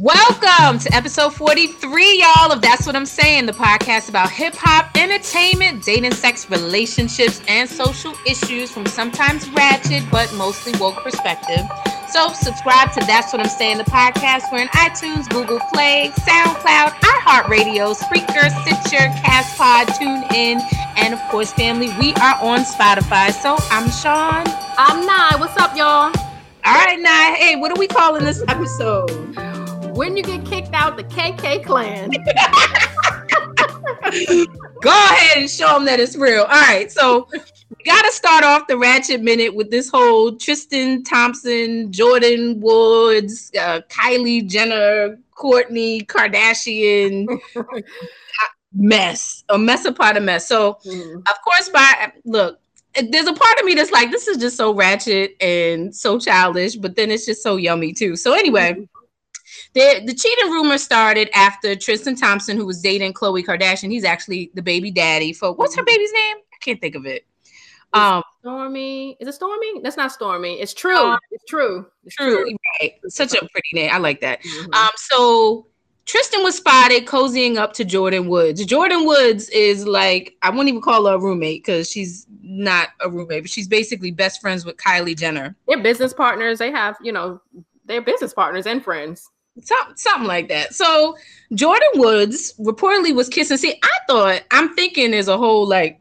[0.00, 4.90] Welcome to episode 43, y'all, of That's What I'm Saying, the podcast about hip hop,
[4.96, 11.60] entertainment, dating, sex, relationships, and social issues from sometimes ratchet but mostly woke perspective.
[12.10, 14.50] So, subscribe to That's What I'm Saying, the podcast.
[14.50, 20.60] We're in iTunes, Google Play, SoundCloud, iHeartRadio, Spreaker, Stitcher, Castpod, TuneIn,
[20.96, 23.30] and of course, family, we are on Spotify.
[23.30, 24.42] So, I'm Sean.
[24.76, 25.36] I'm Nye.
[25.38, 26.12] What's up, y'all?
[26.64, 27.36] All right, Nye.
[27.38, 29.53] Hey, what are we calling this episode?
[29.94, 32.10] When you get kicked out the KK clan.
[34.82, 36.42] Go ahead and show them that it's real.
[36.42, 41.04] All right, so we got to start off the Ratchet Minute with this whole Tristan
[41.04, 47.28] Thompson, Jordyn Woods, uh, Kylie Jenner, Kourtney Kardashian
[48.74, 50.48] mess, a mess upon a mess.
[50.48, 51.18] So, mm.
[51.18, 52.58] of course, by look,
[53.10, 56.74] there's a part of me that's like, this is just so ratchet and so childish,
[56.74, 58.16] but then it's just so yummy too.
[58.16, 58.88] So, anyway.
[59.74, 63.90] The, the cheating rumor started after Tristan Thompson, who was dating Khloe Kardashian.
[63.90, 66.36] He's actually the baby daddy for what's her baby's name?
[66.52, 67.26] I can't think of it.
[67.92, 69.16] Um, Stormi.
[69.20, 69.80] Is it Stormy?
[69.82, 70.60] That's not Stormy.
[70.60, 70.96] It's true.
[70.96, 71.86] Um, it's true.
[72.04, 72.44] It's true.
[72.44, 72.56] true.
[72.80, 72.94] Right.
[73.08, 73.90] Such a pretty name.
[73.92, 74.42] I like that.
[74.42, 74.74] Mm-hmm.
[74.74, 75.66] Um, so
[76.04, 78.64] Tristan was spotted cozying up to Jordyn Woods.
[78.66, 83.08] Jordyn Woods is like, I won't even call her a roommate because she's not a
[83.08, 85.56] roommate, but she's basically best friends with Kylie Jenner.
[85.66, 86.58] They're business partners.
[86.58, 87.40] They have, you know,
[87.86, 89.30] they're business partners and friends.
[89.62, 90.74] Some, something like that.
[90.74, 91.16] So
[91.52, 93.56] Jordyn Woods reportedly was kissing.
[93.56, 96.00] See, I thought I'm thinking there's a whole like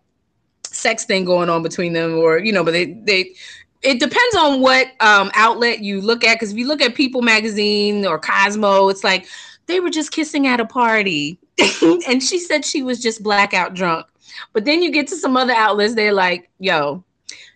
[0.65, 3.33] sex thing going on between them, or you know, but they they
[3.83, 6.35] it depends on what um, outlet you look at.
[6.35, 9.27] Because if you look at People Magazine or Cosmo, it's like
[9.67, 11.37] they were just kissing at a party,
[12.07, 14.07] and she said she was just blackout drunk.
[14.51, 17.03] But then you get to some other outlets, they're like, "Yo,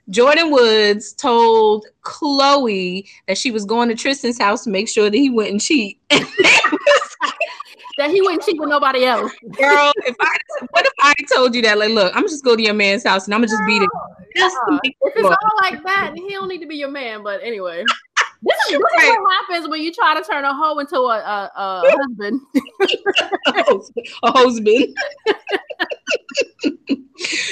[0.09, 5.17] Jordyn Woods told Khloe that she was going to Tristan's house to make sure that
[5.17, 5.99] he wouldn't cheat.
[6.09, 9.31] that he wouldn't cheat with nobody else.
[9.57, 10.37] Girl, if I
[10.69, 11.77] what if I told you that?
[11.77, 13.89] Like, look, I'm just go to your man's house and I'm gonna just beat it.
[14.35, 17.23] Just uh, if it's all like that, he don't need to be your man.
[17.23, 17.83] But anyway.
[18.41, 19.07] This is, this right.
[19.07, 22.41] is, what happens when you try to turn a hoe into a, a, a husband.
[24.23, 24.97] a husband.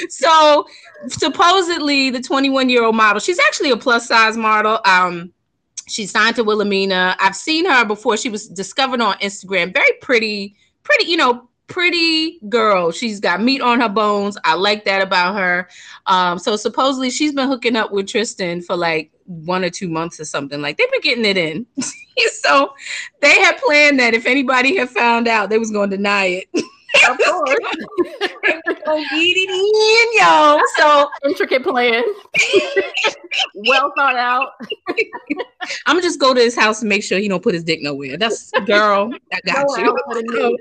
[0.09, 0.68] so
[1.07, 4.79] supposedly the 21 year old model, she's actually a plus size model.
[4.85, 5.34] Um,
[5.88, 7.16] she's signed to Wilhelmina.
[7.19, 8.17] I've seen her before.
[8.17, 9.73] She was discovered on Instagram.
[9.73, 12.91] Very pretty, pretty, you know, pretty girl.
[12.91, 14.37] She's got meat on her bones.
[14.43, 15.69] I like that about her.
[16.05, 20.19] Um, so supposedly she's been hooking up with Tristan for like one or two months
[20.19, 20.61] or something.
[20.61, 21.65] Like they've been getting it in.
[22.41, 22.73] so
[23.21, 26.49] they had planned that if anybody had found out, they was going to deny it.
[27.09, 27.59] Of course.
[28.85, 30.59] gonna get it in, y'all.
[30.78, 32.03] So intricate plan.
[33.56, 34.50] well thought out.
[35.85, 37.81] I'm gonna just go to his house and make sure he don't put his dick
[37.81, 38.17] nowhere.
[38.17, 40.57] That's girl, I got you.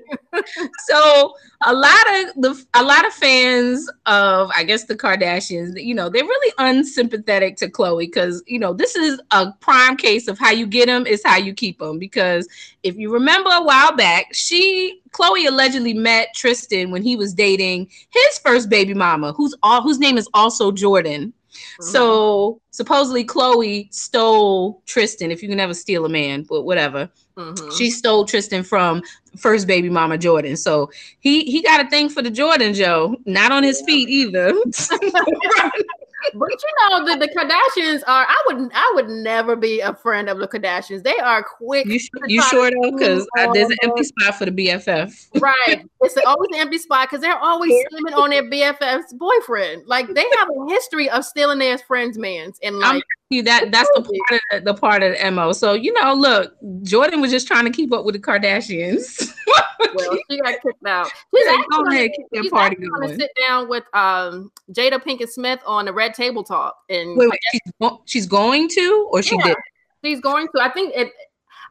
[0.86, 1.34] so
[1.66, 6.08] a lot of the a lot of fans of I guess the Kardashians, you know,
[6.08, 10.50] they're really unsympathetic to Khloe because you know this is a prime case of how
[10.50, 11.98] you get them is how you keep them.
[11.98, 12.48] Because
[12.84, 17.88] if you remember a while back, she Khloe allegedly met Tristan when he was dating
[18.10, 21.32] his first baby mama, who's all whose name is also Jordan.
[21.50, 21.84] Mm-hmm.
[21.84, 25.30] So supposedly Khloe stole Tristan.
[25.30, 27.08] If you can ever steal a man, but whatever.
[27.36, 27.74] Mm-hmm.
[27.76, 29.02] She stole Tristan from
[29.38, 30.56] first baby mama Jordan.
[30.56, 30.90] So
[31.20, 34.52] he he got a thing for the Jordan Joe, not on his feet either.
[36.32, 38.26] but you know the, the Kardashians are.
[38.28, 41.02] I would I would never be a friend of the Kardashians.
[41.02, 41.86] They are quick.
[41.86, 42.92] You, you sure though?
[42.92, 45.40] Because uh, there's an empty spot for the BFF.
[45.40, 45.84] Right.
[46.00, 49.86] It's always an empty spot because they're always stealing on their BFF's boyfriend.
[49.86, 52.58] Like they have a history of stealing their friend's man's.
[52.62, 53.02] And like
[53.34, 55.52] you that that's the part of the, the part of the mo.
[55.52, 59.34] So you know, look, Jordan was just trying to keep up with the Kardashians.
[59.94, 61.10] well, she got kicked out.
[61.34, 63.08] She's like, go ahead, keep that party going.
[63.08, 67.30] To sit down with um Jada Pinkett Smith on the Red Table Talk, and wait,
[67.30, 69.56] wait she's, go- she's, going to, or she yeah, did.
[70.04, 70.62] She's going to.
[70.62, 71.12] I think it.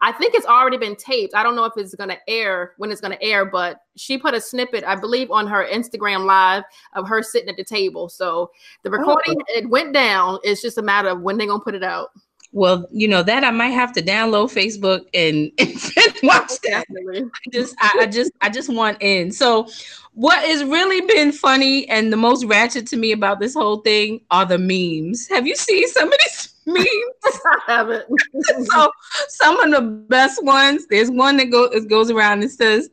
[0.03, 1.33] I think it's already been taped.
[1.33, 4.17] I don't know if it's going to air when it's going to air, but she
[4.17, 8.09] put a snippet, I believe, on her Instagram live of her sitting at the table.
[8.09, 8.51] So
[8.83, 9.57] the oh, recording oh.
[9.57, 10.39] it went down.
[10.43, 12.09] It's just a matter of when they're going to put it out.
[12.51, 16.85] Well, you know that I might have to download Facebook and, and watch that.
[17.09, 19.31] I just, I, I just, I just want in.
[19.31, 19.69] So,
[20.11, 24.19] what has really been funny and the most ratchet to me about this whole thing
[24.31, 25.29] are the memes.
[25.29, 26.52] Have you seen some of these?
[26.65, 26.87] Memes?
[27.25, 28.05] I haven't.
[28.71, 28.91] so
[29.29, 30.87] some of the best ones.
[30.87, 32.89] There's one that goes goes around and says,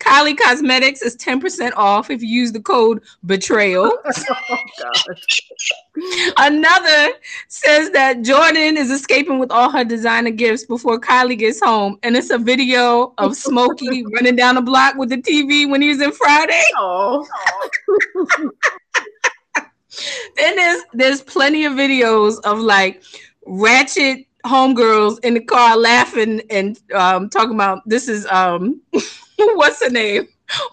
[0.00, 3.90] Kylie Cosmetics is 10% off if you use the code betrayal.
[4.40, 4.56] oh,
[6.36, 7.14] Another
[7.48, 11.98] says that Jordan is escaping with all her designer gifts before Kylie gets home.
[12.02, 15.88] And it's a video of Smokey running down the block with the TV when he
[15.88, 16.62] was in Friday.
[16.76, 17.26] Oh.
[20.44, 23.02] Then there's there's plenty of videos of like
[23.46, 28.78] ratchet homegirls in the car laughing and um, talking about this is um
[29.38, 30.28] what's her name?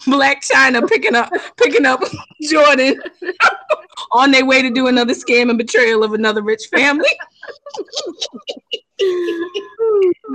[0.06, 2.02] Blac Chyna picking up picking up
[2.44, 2.98] Jordyn
[4.12, 7.08] on their way to do another scam and betrayal of another rich family.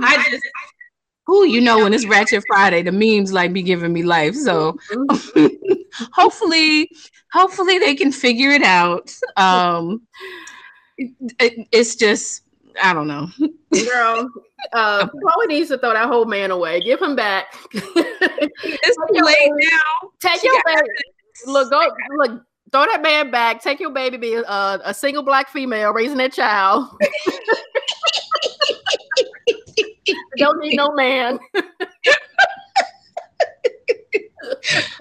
[0.01, 0.43] I just
[1.27, 4.33] who you know when it's Ratchet Friday, the memes like be giving me life.
[4.33, 4.77] So
[6.13, 6.89] hopefully,
[7.33, 9.13] hopefully they can figure it out.
[9.35, 10.01] Um,
[10.97, 12.43] it, it's just
[12.81, 13.27] I don't know.
[13.73, 14.29] Girl,
[14.73, 16.79] uh, Khloe needs to throw that whole man away.
[16.79, 17.47] Give him back.
[17.73, 20.09] it's too late now.
[20.19, 20.87] Take she your baby.
[21.45, 22.41] Look, go look.
[22.71, 23.61] Throw that man back.
[23.61, 24.17] Take your baby.
[24.17, 26.87] Be a, a single black female raising that child.
[30.37, 31.39] Don't need no man.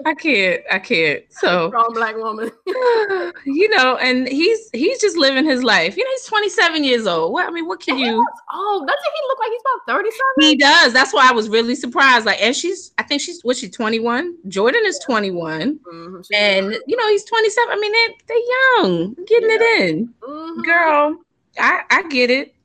[0.04, 0.62] I can't.
[0.70, 1.24] I can't.
[1.30, 2.50] So strong black woman.
[2.66, 5.96] you know, and he's he's just living his life.
[5.96, 7.32] You know, he's 27 years old.
[7.32, 10.50] What I mean, what can you Oh, doesn't he look like he's about 30 something?
[10.50, 10.92] He does.
[10.92, 12.26] That's why I was really surprised.
[12.26, 14.36] Like, and she's I think she's what she 21.
[14.48, 15.78] Jordan is 21.
[15.78, 16.20] Mm-hmm.
[16.34, 17.68] And you know, he's 27.
[17.70, 19.56] I mean, they're, they're young, getting yeah.
[19.56, 20.14] it in.
[20.22, 20.62] Mm-hmm.
[20.62, 21.16] Girl,
[21.58, 22.55] I, I get it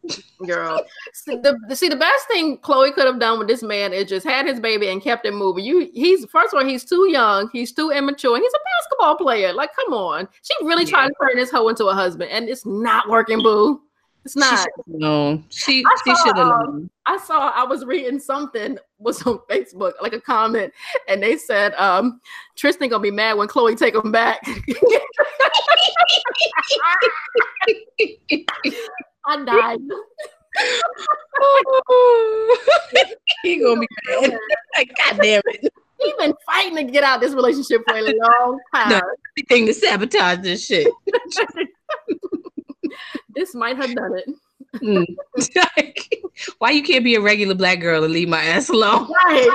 [0.45, 0.83] girl.
[1.13, 4.25] see, the, see, the best thing Khloe could have done with this man is just
[4.25, 5.63] had his baby and kept it moving.
[5.63, 9.53] You, he's first of all, he's too young, he's too immature, he's a basketball player.
[9.53, 10.89] Like, come on, she really yeah.
[10.89, 13.81] tried to turn this hoe into a husband, and it's not working, boo.
[14.23, 14.67] It's not.
[14.85, 19.93] No, she she should have um, I saw I was reading something was on Facebook,
[19.99, 20.71] like a comment,
[21.07, 22.21] and they said um
[22.55, 24.45] Tristan gonna be mad when Khloe take him back.
[29.25, 29.79] I died.
[33.43, 34.37] he gonna be mad.
[34.77, 35.71] Like, God damn it.
[35.99, 38.89] He's been fighting to get out this relationship for a long time.
[38.89, 39.01] No,
[39.37, 40.87] everything to sabotage this shit.
[43.35, 44.27] this might have done it.
[44.77, 45.05] Mm.
[46.57, 49.11] Why you can't be a regular black girl and leave my ass alone?
[49.25, 49.49] Right.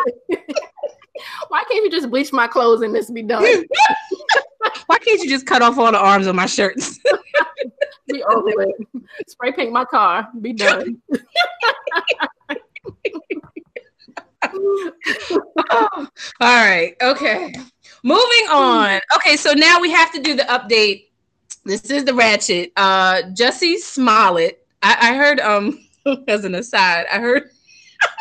[1.49, 3.43] Why can't you just bleach my clothes and this be done?
[4.87, 6.99] Why can't you just cut off all the arms on my shirts?
[8.09, 8.77] be over it.
[9.29, 10.29] Spray paint my car.
[10.41, 11.01] Be done.
[15.73, 16.07] all
[16.41, 16.95] right.
[17.03, 17.55] Okay.
[18.03, 19.01] Moving on.
[19.17, 21.09] Okay, so now we have to do the update.
[21.65, 22.73] This is the ratchet.
[22.77, 24.65] Uh Jussie Smollett.
[24.83, 25.81] I, I heard um
[26.29, 27.51] as an aside, I heard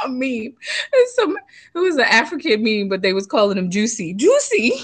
[0.06, 0.54] a meme.
[0.94, 1.38] It's some
[1.74, 4.14] it was an African meme, but they was calling him Juicy.
[4.14, 4.74] Juicy.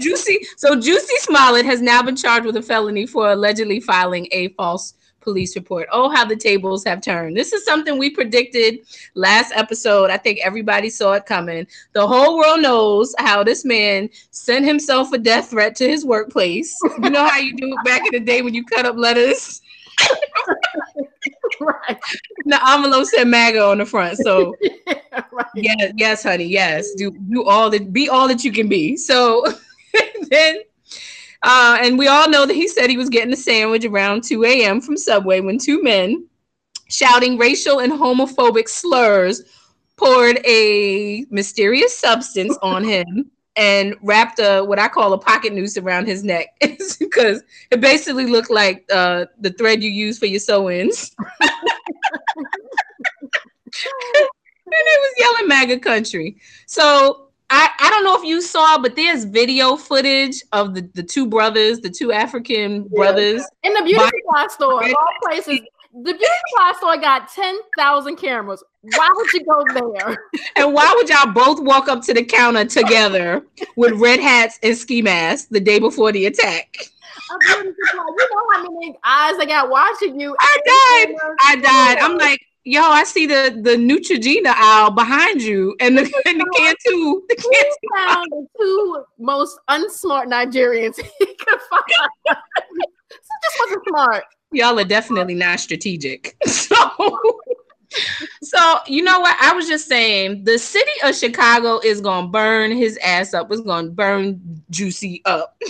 [0.00, 0.38] Juicy.
[0.56, 4.94] So Juicy Smollett has now been charged with a felony for allegedly filing a false
[5.24, 5.88] police report.
[5.90, 7.36] Oh, how the tables have turned.
[7.36, 8.80] This is something we predicted
[9.14, 10.10] last episode.
[10.10, 11.66] I think everybody saw it coming.
[11.94, 16.78] The whole world knows how this man sent himself a death threat to his workplace.
[17.02, 19.62] You know how you do it back in the day when you cut up letters?
[21.88, 22.00] right.
[22.44, 24.18] The envelope said MAGA on the front.
[24.18, 24.94] So yeah,
[25.32, 25.46] right.
[25.54, 26.94] yes, yes, honey, yes.
[26.94, 28.96] Do do all that be all that you can be.
[28.96, 29.44] So
[30.30, 30.58] then
[31.42, 34.44] uh, and we all know that he said he was getting a sandwich around 2
[34.44, 34.80] a.m.
[34.80, 36.26] from Subway when two men
[36.88, 39.42] shouting racial and homophobic slurs
[39.96, 45.76] poured a mysterious substance on him and wrapped a what I call a pocket noose
[45.76, 50.40] around his neck because it basically looked like uh, the thread you use for your
[50.40, 51.14] sew-ins.
[51.20, 51.52] and
[54.66, 56.36] it was yelling MAGA country.
[56.66, 61.02] So I, I don't know if you saw, but there's video footage of the, the
[61.02, 63.46] two brothers, the two African brothers.
[63.62, 65.60] In the beauty supply store, all places.
[65.94, 68.64] The beauty store got 10,000 cameras.
[68.80, 70.18] Why would you go there?
[70.56, 73.42] and why would y'all both walk up to the counter together
[73.76, 76.76] with red hats and ski masks the day before the attack?
[77.30, 80.36] You know how many eyes I got watching you.
[80.40, 81.16] I died.
[81.40, 81.98] I died.
[81.98, 86.52] I'm like, yo, I see the the Neutrogena aisle behind you, and the, and the
[86.56, 87.22] Cantu.
[87.28, 91.82] The Cantu found the two most unsmart Nigerians he could find.
[92.26, 92.34] so
[93.42, 94.24] this wasn't smart.
[94.54, 96.36] Y'all are definitely not strategic.
[96.46, 96.76] So.
[98.42, 102.72] so you know what i was just saying the city of chicago is gonna burn
[102.72, 105.60] his ass up it's gonna burn juicy up,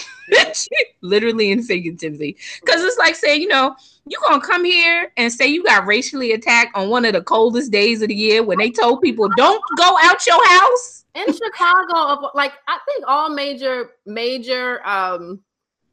[1.02, 2.36] literally and figuratively.
[2.60, 3.74] Because it's like saying, you know,
[4.06, 7.70] you gonna come here and say you got racially attacked on one of the coldest
[7.70, 12.30] days of the year when they told people don't go out your house in Chicago.
[12.34, 15.40] Like I think all major major um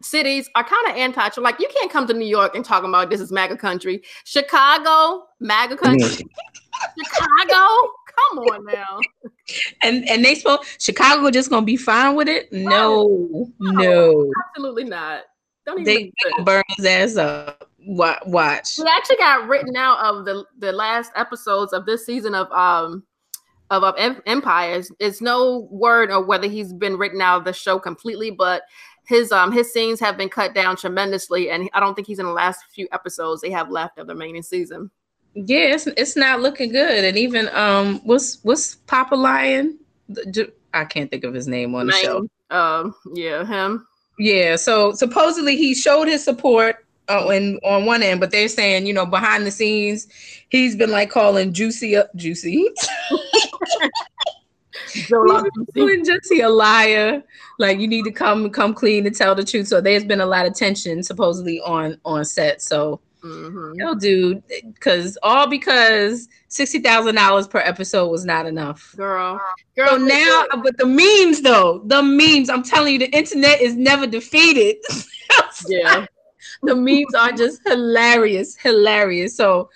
[0.03, 3.09] cities are kind of anti like you can't come to New York and talk about
[3.09, 4.01] this is MAGA country.
[4.23, 6.09] Chicago, MAGA country.
[7.03, 8.99] Chicago, come on now.
[9.81, 12.51] And and they spoke Chicago just gonna be fine with it?
[12.51, 14.31] No, no, no.
[14.47, 15.23] absolutely not.
[15.65, 17.69] Don't even they burn his ass up.
[17.83, 18.75] Watch.
[18.75, 23.03] He actually got written out of the the last episodes of this season of um
[23.71, 24.91] of, of Empires.
[24.99, 28.63] It's no word of whether he's been written out of the show completely, but
[29.05, 32.25] his um his scenes have been cut down tremendously, and I don't think he's in
[32.25, 34.89] the last few episodes they have left of the remaining season.
[35.33, 39.79] Yeah, it's it's not looking good, and even um, what's what's Papa Lyon?
[40.73, 42.03] I can't think of his name on the Name.
[42.03, 42.27] show.
[42.55, 43.87] Um, yeah, him.
[44.19, 48.85] Yeah, so supposedly he showed his support uh, in, on one end, but they're saying,
[48.85, 50.07] you know, behind the scenes,
[50.49, 52.69] he's been like calling Juicy up, Juicy.
[55.73, 57.23] Doing Juicy a liar.
[57.59, 59.67] Like you need to come come clean and tell the truth.
[59.67, 62.61] So there's been a lot of tension supposedly on on set.
[62.61, 63.79] So mm-hmm.
[63.79, 68.93] yo, dude, because all because sixty thousand dollars per episode was not enough.
[68.97, 69.39] Girl,
[69.75, 69.87] girl.
[69.89, 72.49] So now, but the memes though, the memes.
[72.49, 74.77] I'm telling you, the internet is never defeated.
[75.67, 76.05] yeah,
[76.63, 79.35] the memes are just hilarious, hilarious.
[79.35, 79.69] So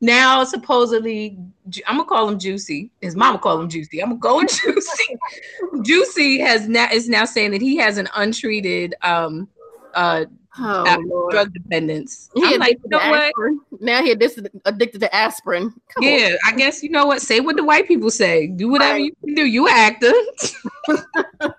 [0.00, 1.38] now supposedly
[1.86, 2.90] I'm gonna call him Juicy.
[3.00, 4.02] His mama call him Juicy.
[4.02, 5.18] I'm gonna go with Juicy.
[5.82, 9.48] Juicy has now is now saying that he has an untreated um
[9.94, 10.24] uh
[10.58, 12.30] oh, drug dependence.
[12.34, 13.32] He I'm like, you know what?
[13.80, 15.72] Now he addicted, addicted to aspirin.
[15.94, 16.38] Come yeah, on.
[16.46, 17.22] I guess you know what.
[17.22, 18.48] Say what the white people say.
[18.48, 19.04] Do whatever right.
[19.04, 19.46] you can do.
[19.46, 20.12] You actor.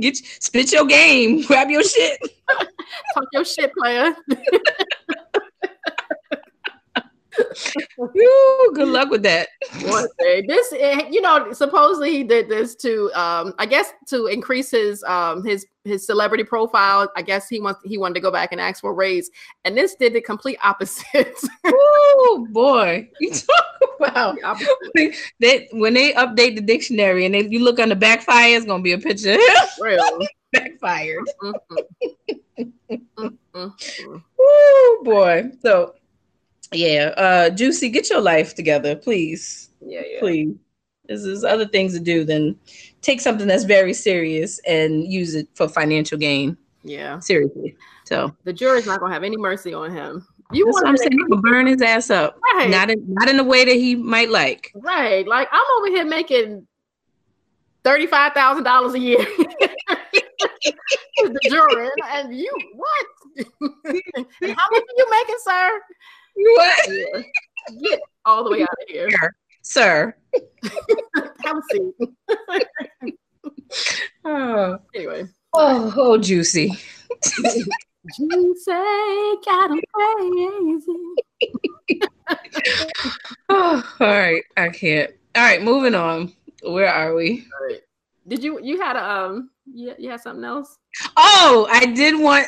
[0.00, 1.42] Get spit your game.
[1.42, 2.18] Grab your shit.
[3.14, 4.14] Talk your shit, player.
[8.00, 9.48] Ooh, good luck with that.
[10.46, 15.02] This eh, you know, supposedly he did this to, um, I guess, to increase his
[15.04, 17.10] um his his celebrity profile.
[17.16, 19.30] I guess he wants he wanted to go back and ask for a raise,
[19.64, 21.38] and this did the complete opposite.
[21.66, 23.66] oh boy, you talk
[23.98, 28.66] about that when they update the dictionary and they, you look on the backfire, it's
[28.66, 29.36] gonna be a picture.
[29.80, 31.24] Real backfired.
[31.42, 31.76] Mm-hmm.
[33.54, 34.16] mm-hmm.
[34.40, 35.94] oh boy, so
[36.72, 39.70] yeah, uh, Juicy, get your life together, please.
[39.80, 40.20] Yeah, yeah.
[40.20, 40.54] Please.
[41.06, 42.58] There's, there's other things to do than
[43.00, 46.56] take something that's very serious and use it for financial gain.
[46.82, 47.18] Yeah.
[47.20, 47.76] Seriously.
[48.04, 50.26] So the jury's not gonna have any mercy on him.
[50.52, 52.38] You want to saying, burn his ass up.
[52.54, 52.70] Right.
[52.70, 54.70] Not in not in the way that he might like.
[54.74, 55.26] Right.
[55.26, 56.66] Like I'm over here making
[57.82, 59.18] thirty-five thousand dollars a year.
[61.18, 63.06] the jury and you what?
[63.84, 65.80] and how much are you making, sir?
[66.36, 66.88] What?
[67.82, 69.08] Get all the way out of here.
[69.62, 70.14] Sir.
[71.44, 71.94] Have a seat.
[74.24, 74.78] oh.
[74.94, 75.24] Anyway.
[75.54, 76.68] Oh, oh, juicy.
[78.16, 78.72] juicy,
[79.44, 80.92] got him crazy.
[83.48, 84.42] oh, all right.
[84.56, 85.10] I can't.
[85.34, 86.32] All right, moving on.
[86.62, 87.46] Where are we?
[87.60, 87.80] All right.
[88.28, 90.78] Did you you had a um you, you had something else?
[91.16, 92.46] Oh, I did want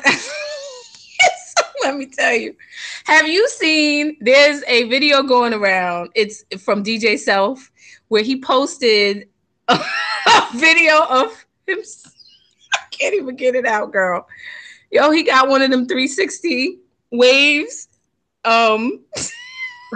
[1.82, 2.54] let me tell you.
[3.04, 4.16] Have you seen?
[4.20, 6.10] There's a video going around.
[6.14, 7.70] It's from DJ Self
[8.08, 9.28] where he posted
[9.68, 9.74] a,
[10.26, 11.78] a video of him.
[12.74, 14.26] I can't even get it out, girl.
[14.90, 16.78] Yo, he got one of them 360
[17.12, 17.88] waves,
[18.44, 19.04] um,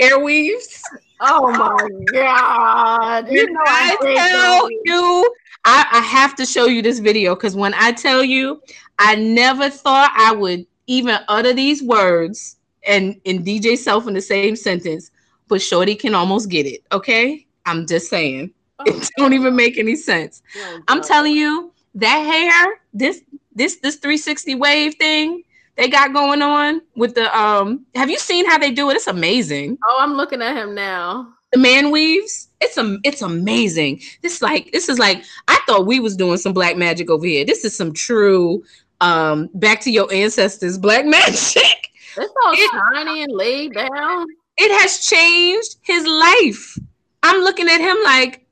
[0.00, 0.80] airweaves.
[1.20, 3.30] Oh my god!
[3.30, 5.34] You know I, I tell you,
[5.64, 8.62] I, I have to show you this video because when I tell you,
[8.98, 14.20] I never thought I would even utter these words and in DJ self in the
[14.20, 15.10] same sentence,
[15.48, 16.82] but Shorty can almost get it.
[16.90, 20.42] Okay, I'm just saying oh, it don't even make any sense.
[20.56, 23.22] Oh, I'm telling you that hair, this
[23.54, 25.44] this this 360 wave thing
[25.76, 27.86] they got going on with the um.
[27.94, 28.96] Have you seen how they do it?
[28.96, 29.78] It's amazing.
[29.86, 31.32] Oh, I'm looking at him now.
[31.52, 32.48] The man weaves.
[32.60, 34.00] It's a, it's amazing.
[34.22, 37.44] This like this is like I thought we was doing some black magic over here.
[37.44, 38.64] This is some true
[39.00, 44.26] um back to your ancestors black magic it's all it, shiny and laid down
[44.56, 46.78] it has changed his life
[47.22, 48.46] i'm looking at him like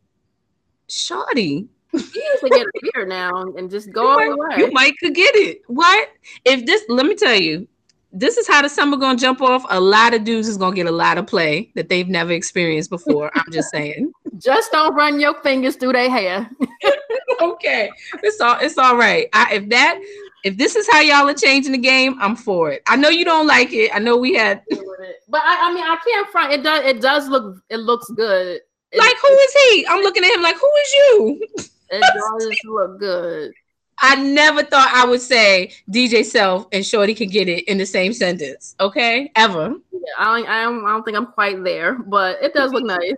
[0.89, 4.57] shorty he needs to get a now and just go you away.
[4.59, 5.63] You might could get it.
[5.69, 6.11] What
[6.45, 6.85] if this?
[6.89, 7.67] Let me tell you,
[8.13, 9.65] this is how the summer gonna jump off.
[9.71, 12.91] A lot of dudes is gonna get a lot of play that they've never experienced
[12.91, 13.31] before.
[13.35, 14.13] I'm just saying.
[14.39, 16.49] Just don't run your fingers through their hair.
[17.41, 17.91] okay,
[18.23, 19.27] it's all it's all right.
[19.33, 19.99] I, if that
[20.45, 22.83] if this is how y'all are changing the game, I'm for it.
[22.87, 23.91] I know you don't like it.
[23.95, 26.53] I know we had, but I, I mean, I can't front.
[26.53, 26.85] It does.
[26.85, 27.63] It does look.
[27.69, 28.61] It looks good.
[28.91, 29.87] It, like who is he?
[29.87, 31.47] I'm looking at him like who is you?
[31.91, 33.53] It does look good.
[34.01, 37.87] I never thought I would say DJ Self and Shorty can get it in the
[37.87, 38.77] same sentence.
[38.79, 39.75] Okay, ever.
[39.91, 42.85] Yeah, I don't, I don't, I don't think I'm quite there, but it does look
[42.85, 43.15] nice.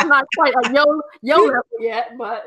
[0.00, 2.44] I'm not quite a yo yo level yet, but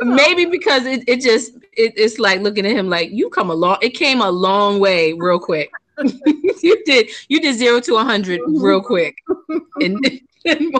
[0.00, 0.14] you know.
[0.14, 3.54] maybe because it, it just it, it's like looking at him like you come a
[3.54, 5.70] long it came a long way real quick.
[6.62, 9.16] you did you did zero to a hundred real quick,
[9.80, 10.74] and, and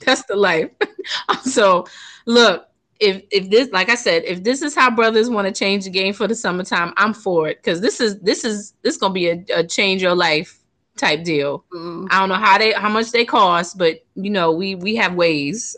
[0.00, 0.70] that's the life.
[1.42, 1.86] so
[2.26, 2.68] look
[3.00, 5.90] if if this like I said, if this is how brothers want to change the
[5.90, 9.28] game for the summertime, I'm for it because this is this is this gonna be
[9.28, 10.60] a, a change your life
[10.96, 11.64] type deal.
[11.72, 12.08] Mm.
[12.10, 15.14] I don't know how they how much they cost, but you know we we have
[15.14, 15.76] ways.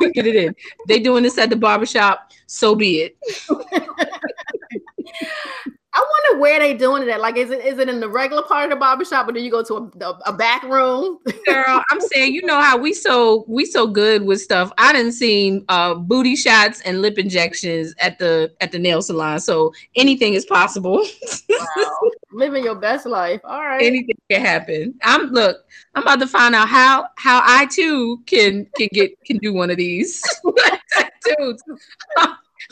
[0.00, 0.54] We get it in.
[0.86, 3.16] They doing this at the barbershop, so be it.
[5.92, 7.20] I wonder where they doing it at.
[7.20, 9.50] Like, is it is it in the regular part of the barbershop, or do you
[9.50, 11.18] go to a, a, a back room?
[11.46, 14.70] Girl, I'm saying, you know how we so we so good with stuff.
[14.78, 19.40] I didn't see uh, booty shots and lip injections at the at the nail salon.
[19.40, 21.04] So anything is possible.
[21.48, 22.00] wow.
[22.32, 23.40] Living your best life.
[23.42, 23.82] All right.
[23.82, 24.94] Anything can happen.
[25.02, 25.56] I'm look.
[25.96, 29.70] I'm about to find out how how I too can can get can do one
[29.70, 30.22] of these.
[31.38, 31.58] Dude.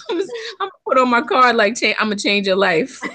[0.11, 0.21] I'm,
[0.61, 3.01] I'm put on my card like I'm gonna change your life.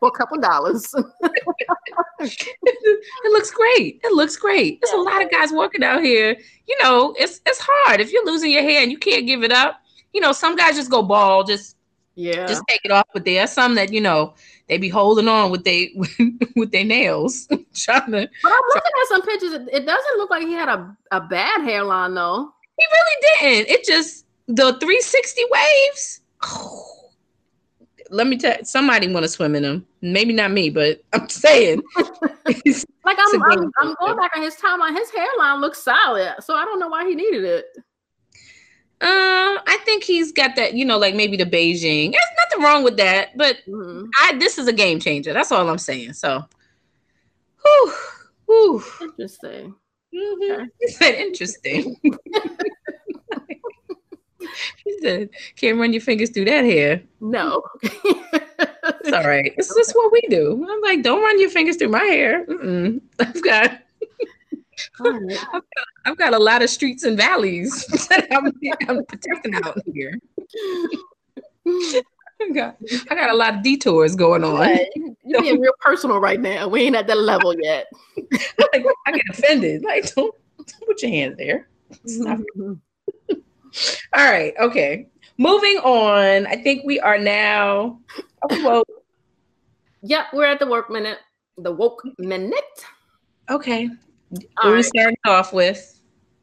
[0.00, 0.92] For a couple dollars.
[2.20, 4.00] it looks great.
[4.02, 4.80] It looks great.
[4.80, 6.36] There's a lot of guys working out here.
[6.66, 9.52] You know, it's it's hard if you're losing your hair and you can't give it
[9.52, 9.80] up.
[10.12, 11.76] You know, some guys just go bald, just
[12.14, 13.06] yeah, just take it off.
[13.12, 14.34] But there are some that you know
[14.68, 15.92] they be holding on with they
[16.56, 18.28] with their nails, trying to.
[18.42, 19.52] But I'm looking at some pictures.
[19.72, 22.52] It doesn't look like he had a, a bad hairline though.
[22.78, 23.74] He really didn't.
[23.74, 26.20] It just the 360 waves.
[26.44, 26.92] Oh,
[28.10, 29.86] let me tell somebody want to swim in them.
[30.00, 31.82] Maybe not me, but I'm saying.
[31.96, 34.96] like I'm, I'm, I'm, going back on his timeline.
[34.96, 37.66] His hairline looks solid, so I don't know why he needed it.
[38.98, 42.12] Um, I think he's got that, you know, like maybe the Beijing.
[42.12, 44.06] There's nothing wrong with that, but mm-hmm.
[44.22, 45.34] I this is a game changer.
[45.34, 46.14] That's all I'm saying.
[46.14, 46.42] So,
[47.62, 47.92] whew,
[48.46, 48.82] whew.
[49.02, 49.74] interesting.
[50.14, 50.64] Mm-hmm.
[50.96, 51.26] Okay.
[51.26, 51.96] interesting.
[54.86, 59.52] He said, "Can't run your fingers through that hair." No, it's all right.
[59.56, 60.64] It's just what we do.
[60.68, 62.46] I'm like, don't run your fingers through my hair.
[62.46, 63.00] Mm-mm.
[63.20, 63.82] I've got.
[65.00, 65.62] I've got,
[66.04, 68.52] I've got a lot of streets and valleys that I'm,
[68.88, 70.20] I'm protecting out here.
[71.66, 72.76] I got,
[73.10, 74.78] I got a lot of detours going on.
[75.24, 76.68] You're being real personal right now.
[76.68, 77.86] We ain't at that level yet.
[78.72, 79.82] like, I get offended.
[79.82, 81.68] Like, don't, don't put your hands there.
[84.14, 84.54] All right.
[84.60, 85.08] Okay.
[85.38, 86.46] Moving on.
[86.46, 88.00] I think we are now.
[88.50, 88.84] Oh.
[90.02, 91.18] Yep, we're at the work minute.
[91.58, 92.84] The woke minute.
[93.50, 93.88] Okay.
[94.62, 94.84] All we right.
[94.84, 95.95] starting off with?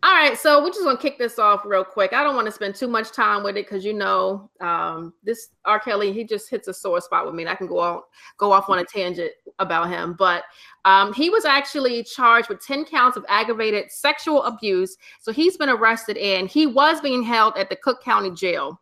[0.04, 2.12] All right, so we're just gonna kick this off real quick.
[2.12, 5.48] I don't want to spend too much time with it because you know um, this
[5.64, 5.80] R.
[5.80, 7.44] Kelly he just hits a sore spot with me.
[7.44, 8.02] And I can go on
[8.38, 10.44] go off on a tangent about him, but
[10.84, 14.98] um, he was actually charged with ten counts of aggravated sexual abuse.
[15.22, 18.82] So he's been arrested and he was being held at the Cook County Jail.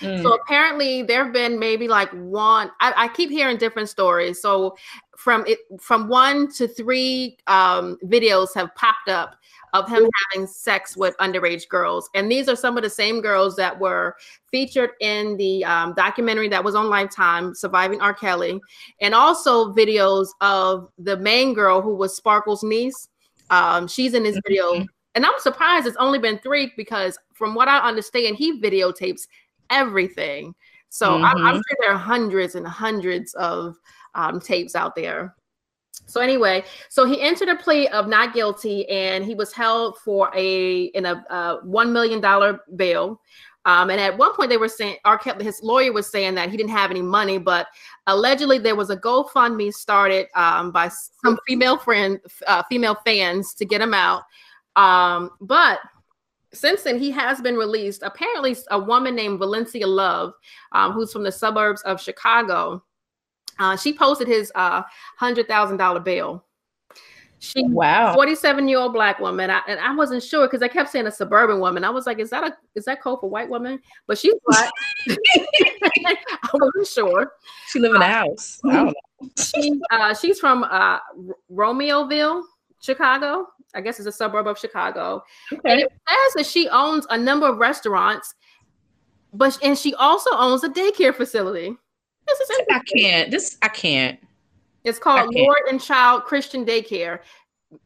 [0.00, 0.22] Mm.
[0.22, 2.70] So apparently there have been maybe like one.
[2.80, 4.42] I, I, keep hearing different stories.
[4.42, 4.76] So
[5.16, 9.36] from it from one to three um, videos have popped up
[9.72, 12.08] of him having sex with underage girls.
[12.14, 14.16] And these are some of the same girls that were
[14.50, 18.14] featured in the um, documentary that was on Lifetime, Surviving R.
[18.14, 18.60] Kelly,
[19.00, 23.08] and also videos of the main girl who was Sparkle's niece.
[23.50, 24.72] Um, she's in this video.
[24.72, 24.84] Mm-hmm.
[25.14, 29.22] And I'm surprised it's only been three because, from what I understand, he videotapes
[29.70, 30.54] everything.
[30.88, 31.24] So mm-hmm.
[31.24, 31.56] I'm, I'm, mm-hmm.
[31.56, 33.76] sure there are hundreds and hundreds of
[34.14, 35.34] um, tapes out there.
[36.06, 40.30] So anyway, so he entered a plea of not guilty, and he was held for
[40.36, 43.20] a in a uh, one million dollar bail.
[43.66, 45.18] Um, and at one point, they were saying, R.
[45.18, 47.66] Kelly, his lawyer was saying that he didn't have any money, but
[48.06, 53.64] allegedly there was a GoFundMe started um, by some female friend, uh, female fans to
[53.64, 54.22] get him out.
[54.76, 55.80] Um, but
[56.56, 58.02] since then, he has been released.
[58.02, 60.34] Apparently, a woman named Valencia Love,
[60.72, 62.82] um, who's from the suburbs of Chicago,
[63.58, 64.82] uh, she posted his uh,
[65.18, 66.44] hundred thousand dollar bill.
[67.38, 70.68] She wow, forty seven year old black woman, I, and I wasn't sure because I
[70.68, 71.84] kept saying a suburban woman.
[71.84, 73.78] I was like, is that a is that code for white woman?
[74.06, 74.70] But she's black.
[75.08, 77.32] I wasn't sure.
[77.68, 78.60] She live in a house.
[78.64, 78.94] uh, house.
[79.54, 80.98] she uh, she's from uh,
[81.52, 82.42] Romeoville.
[82.80, 83.48] Chicago.
[83.76, 85.22] I guess it's a suburb of Chicago.
[85.52, 85.70] Okay.
[85.70, 88.34] And it says that she owns a number of restaurants,
[89.32, 91.76] but and she also owns a daycare facility.
[92.26, 93.30] This is I can't.
[93.30, 94.18] This I can't.
[94.82, 97.20] It's called Lord and Child Christian Daycare.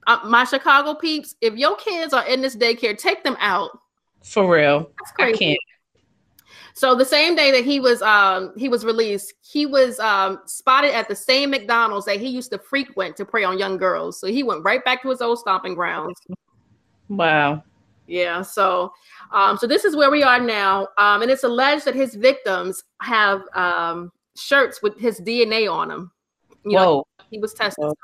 [0.07, 3.71] Uh, my Chicago peeps, if your kids are in this daycare, take them out.
[4.23, 4.91] For real.
[4.99, 5.35] That's crazy.
[5.35, 5.61] I can't.
[6.81, 10.95] So the same day that he was um he was released, he was um spotted
[10.95, 14.19] at the same McDonald's that he used to frequent to prey on young girls.
[14.19, 16.19] So he went right back to his old stomping grounds.
[17.11, 17.63] Wow.
[18.07, 18.41] Yeah.
[18.41, 18.95] So
[19.31, 20.89] um so this is where we are now.
[20.97, 26.11] Um and it's alleged that his victims have um shirts with his DNA on them.
[26.65, 26.85] You Whoa.
[26.85, 27.85] Know, he was tested.
[27.85, 27.95] So,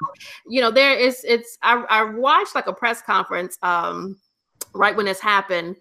[0.47, 4.19] you know, there is it's I, I watched like a press conference um
[4.75, 5.77] right when this happened,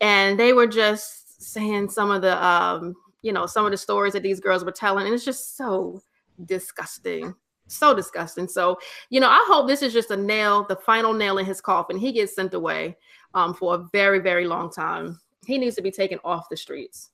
[0.00, 4.12] and they were just saying some of the um, you know, some of the stories
[4.14, 6.00] that these girls were telling, and it's just so
[6.44, 7.34] disgusting.
[7.68, 8.48] So disgusting.
[8.48, 8.78] So,
[9.08, 11.96] you know, I hope this is just a nail, the final nail in his coffin.
[11.96, 12.96] He gets sent away
[13.34, 15.20] um, for a very, very long time.
[15.46, 17.10] He needs to be taken off the streets.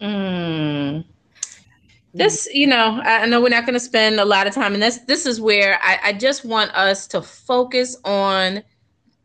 [0.00, 1.04] Mm
[2.14, 4.82] this you know i know we're not going to spend a lot of time and
[4.82, 8.62] this this is where I, I just want us to focus on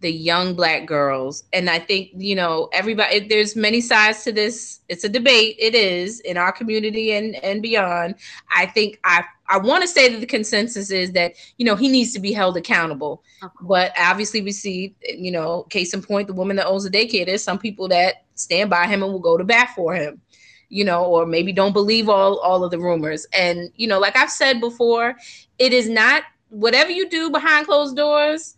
[0.04, 1.44] the young black girls.
[1.54, 4.82] And i think you know everybody there's many sides to this.
[4.90, 5.56] It's a debate.
[5.58, 8.16] It is in our community and and beyond.
[8.56, 11.88] I think i i want to say that the consensus is that you know he
[11.90, 13.24] needs to be held accountable.
[13.62, 17.26] But obviously we see you know case in point the woman that owns the daycare.
[17.26, 20.22] There's some people that stand by him and will go to bat for him
[20.70, 23.28] you know, or maybe don't believe all all of the rumors.
[23.32, 25.16] And you know, like I've said before,
[25.60, 28.56] it is not whatever you do behind closed doors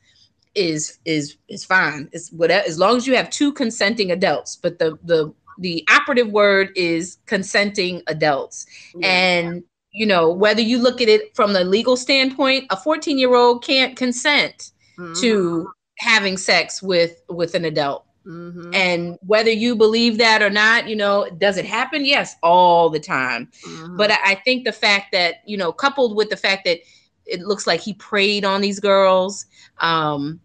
[0.55, 2.09] is is is fine.
[2.11, 4.55] It's whatever as long as you have two consenting adults.
[4.55, 8.65] But the the the operative word is consenting adults.
[8.95, 9.07] Yeah.
[9.07, 13.35] And you know, whether you look at it from the legal standpoint, a 14 year
[13.35, 15.13] old can't consent mm-hmm.
[15.21, 18.73] to having sex with with an adult Mm-hmm.
[18.73, 22.05] And whether you believe that or not, you know, does it happen?
[22.05, 23.49] Yes, all the time.
[23.65, 23.97] Mm-hmm.
[23.97, 26.79] But I think the fact that, you know, coupled with the fact that
[27.25, 29.45] it looks like he preyed on these girls,
[29.79, 30.39] um,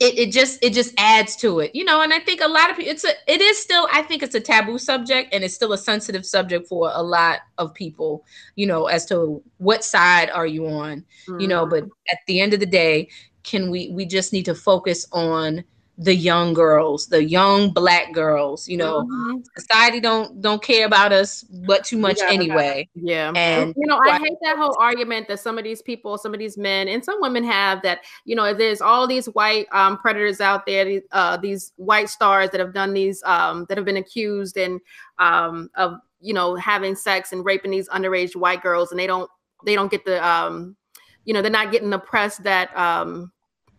[0.00, 2.00] it, it just it just adds to it, you know.
[2.02, 4.34] And I think a lot of people, it's a it is still I think it's
[4.34, 8.66] a taboo subject and it's still a sensitive subject for a lot of people, you
[8.66, 11.40] know, as to what side are you on, mm-hmm.
[11.40, 11.66] you know.
[11.66, 12.12] But mm-hmm.
[12.12, 13.08] at the end of the day,
[13.42, 15.64] can we we just need to focus on
[16.00, 18.68] the young girls, the young black girls.
[18.68, 19.38] You know, mm-hmm.
[19.56, 22.88] society don't don't care about us but too much yeah, anyway.
[22.94, 26.32] Yeah, and you know, I hate that whole argument that some of these people, some
[26.32, 28.00] of these men, and some women have that.
[28.24, 32.60] You know, there's all these white um, predators out there, uh, these white stars that
[32.60, 34.80] have done these, um, that have been accused and
[35.18, 39.28] um, of you know having sex and raping these underage white girls, and they don't
[39.66, 40.76] they don't get the um,
[41.24, 43.32] you know, they're not getting the press that um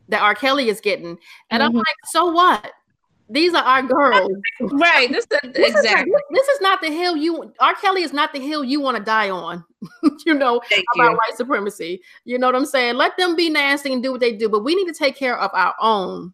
[0.10, 0.36] that R.
[0.36, 1.18] Kelly is getting.
[1.50, 1.70] And mm-hmm.
[1.70, 2.72] I'm like, so what?
[3.30, 4.32] These are our girls.
[4.60, 5.10] right.
[5.12, 6.02] This, is, this exactly.
[6.02, 7.76] Is not, this is not the hill you R.
[7.76, 9.64] Kelly is not the hill you want to die on,
[10.26, 11.18] you know, Thank about you.
[11.18, 12.02] white supremacy.
[12.26, 12.96] You know what I'm saying?
[12.96, 15.38] Let them be nasty and do what they do, but we need to take care
[15.38, 16.34] of our own.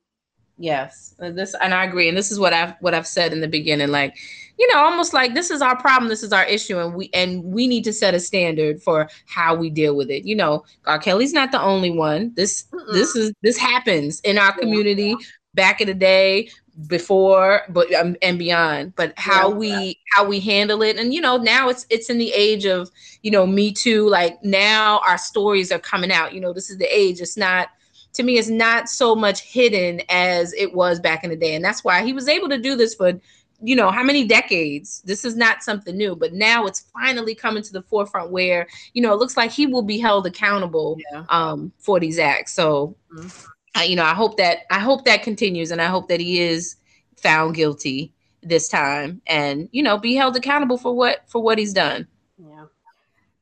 [0.57, 1.15] Yes.
[1.19, 2.07] This and I agree.
[2.07, 3.89] And this is what I've what I've said in the beginning.
[3.89, 4.17] Like
[4.57, 7.43] you know, almost like this is our problem, this is our issue, and we and
[7.43, 10.25] we need to set a standard for how we deal with it.
[10.25, 10.99] You know, R.
[10.99, 12.33] Kelly's not the only one.
[12.35, 12.93] This Mm-mm.
[12.93, 15.25] this is this happens in our community yeah.
[15.53, 16.49] back in the day
[16.87, 19.93] before but um, and beyond but how yeah, we yeah.
[20.11, 22.91] how we handle it and you know now it's it's in the age of
[23.21, 26.77] you know me too like now our stories are coming out you know this is
[26.77, 27.69] the age it's not
[28.11, 31.63] to me it's not so much hidden as it was back in the day and
[31.63, 33.13] that's why he was able to do this for
[33.61, 35.01] you know how many decades?
[35.05, 39.01] This is not something new but now it's finally coming to the forefront where you
[39.01, 41.25] know it looks like he will be held accountable yeah.
[41.29, 42.53] um, for these acts.
[42.53, 43.49] So mm-hmm.
[43.77, 46.39] I, you know i hope that i hope that continues and i hope that he
[46.39, 46.77] is
[47.17, 48.13] found guilty
[48.45, 52.07] this time and you know be held accountable for what for what he's done.
[52.37, 52.65] Yeah.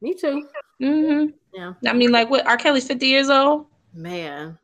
[0.02, 0.48] Me too.
[0.82, 1.30] Mm-hmm.
[1.54, 1.74] yeah.
[1.86, 2.58] I mean like what r.
[2.58, 3.68] Kelly's 50 years old?
[3.94, 4.58] Man.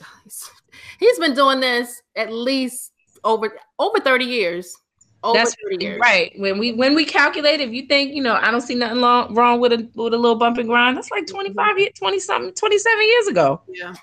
[1.00, 2.92] He's been doing this at least
[3.24, 4.74] over over 30 years.
[5.24, 6.00] Over That's 30 years.
[6.00, 6.32] right.
[6.36, 9.34] When we when we calculate, if you think, you know, I don't see nothing long,
[9.34, 12.54] wrong with a with a little bump and grind, that's like 25 years, 20 something,
[12.54, 13.60] 27 years ago.
[13.68, 13.94] Yeah.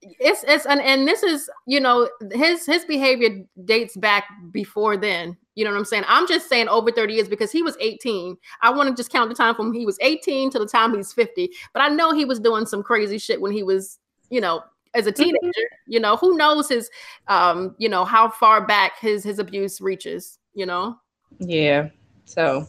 [0.00, 5.36] It's it's and, and this is, you know, his his behavior dates back before then.
[5.54, 6.04] You know what I'm saying?
[6.08, 8.36] I'm just saying over 30 years because he was 18.
[8.62, 11.12] I want to just count the time from he was 18 to the time he's
[11.12, 11.50] 50.
[11.72, 14.62] But I know he was doing some crazy shit when he was, you know,
[14.94, 15.22] as a mm-hmm.
[15.22, 15.68] teenager.
[15.86, 16.90] You know, who knows his
[17.28, 20.96] um, you know, how far back his his abuse reaches, you know?
[21.38, 21.88] Yeah.
[22.24, 22.66] So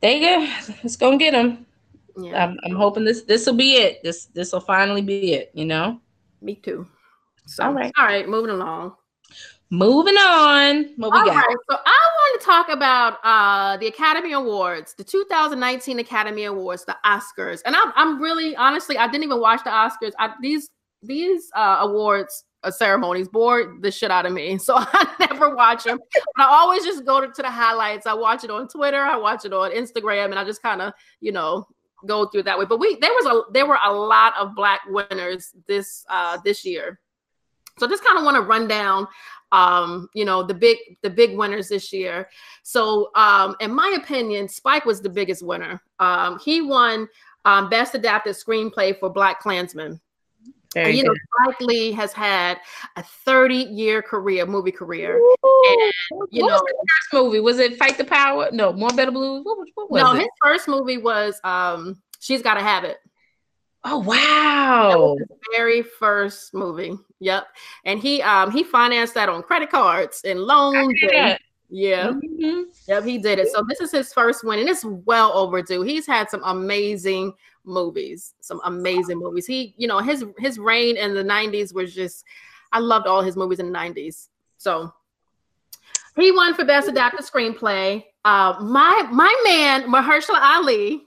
[0.00, 0.52] there you go.
[0.82, 1.66] Let's go and get him.
[2.16, 2.44] Yeah.
[2.44, 4.02] I'm, I'm hoping this this will be it.
[4.02, 6.00] This this will finally be it, you know?
[6.40, 6.86] Me too.
[7.46, 8.94] So, all right, all right, moving along.
[9.72, 10.90] Moving on.
[10.96, 11.34] What we All got?
[11.34, 16.84] right, so I want to talk about uh, the Academy Awards, the 2019 Academy Awards,
[16.84, 20.12] the Oscars, and I'm I'm really honestly I didn't even watch the Oscars.
[20.18, 20.68] I, these
[21.02, 25.84] these uh, awards uh, ceremonies bore the shit out of me, so I never watch
[25.84, 25.98] them.
[26.36, 28.06] but I always just go to, to the highlights.
[28.06, 30.92] I watch it on Twitter, I watch it on Instagram, and I just kind of
[31.20, 31.66] you know
[32.06, 32.64] go through that way.
[32.64, 36.64] But we there was a there were a lot of black winners this uh, this
[36.64, 37.00] year.
[37.78, 39.08] So just kind of want to run down
[39.52, 42.28] um, you know, the big the big winners this year.
[42.62, 45.80] So, um, in my opinion, Spike was the biggest winner.
[45.98, 47.06] Um, he won
[47.44, 50.00] um, best adapted screenplay for BlacKkKlansman.
[50.76, 52.58] And, you know, Spike Lee has had
[52.96, 55.16] a 30 year career, movie career.
[55.16, 55.92] And,
[56.30, 57.40] you what know, was the first movie?
[57.40, 58.48] Was it Fight the Power?
[58.52, 59.44] No, Mo' Better Blues.
[59.44, 60.20] What, what was no, it?
[60.20, 62.98] his first movie was um, She's Gotta Have It.
[63.84, 65.16] Oh wow!
[65.18, 66.96] his very first movie.
[67.18, 67.46] Yep.
[67.84, 70.94] And he um he financed that on credit cards and loans.
[71.12, 71.38] and-
[71.74, 72.12] Yeah.
[72.12, 72.64] Mhm.
[72.86, 73.48] Yep, he did it.
[73.50, 75.80] So this is his first win, and it's well overdue.
[75.80, 77.32] He's had some amazing
[77.64, 79.46] movies, some amazing movies.
[79.46, 82.26] He, you know, his his reign in the '90s was just,
[82.72, 84.28] I loved all his movies in the '90s.
[84.58, 84.92] So
[86.16, 88.04] he won for best adapted screenplay.
[88.22, 91.06] Uh, my my man Mahershala Ali,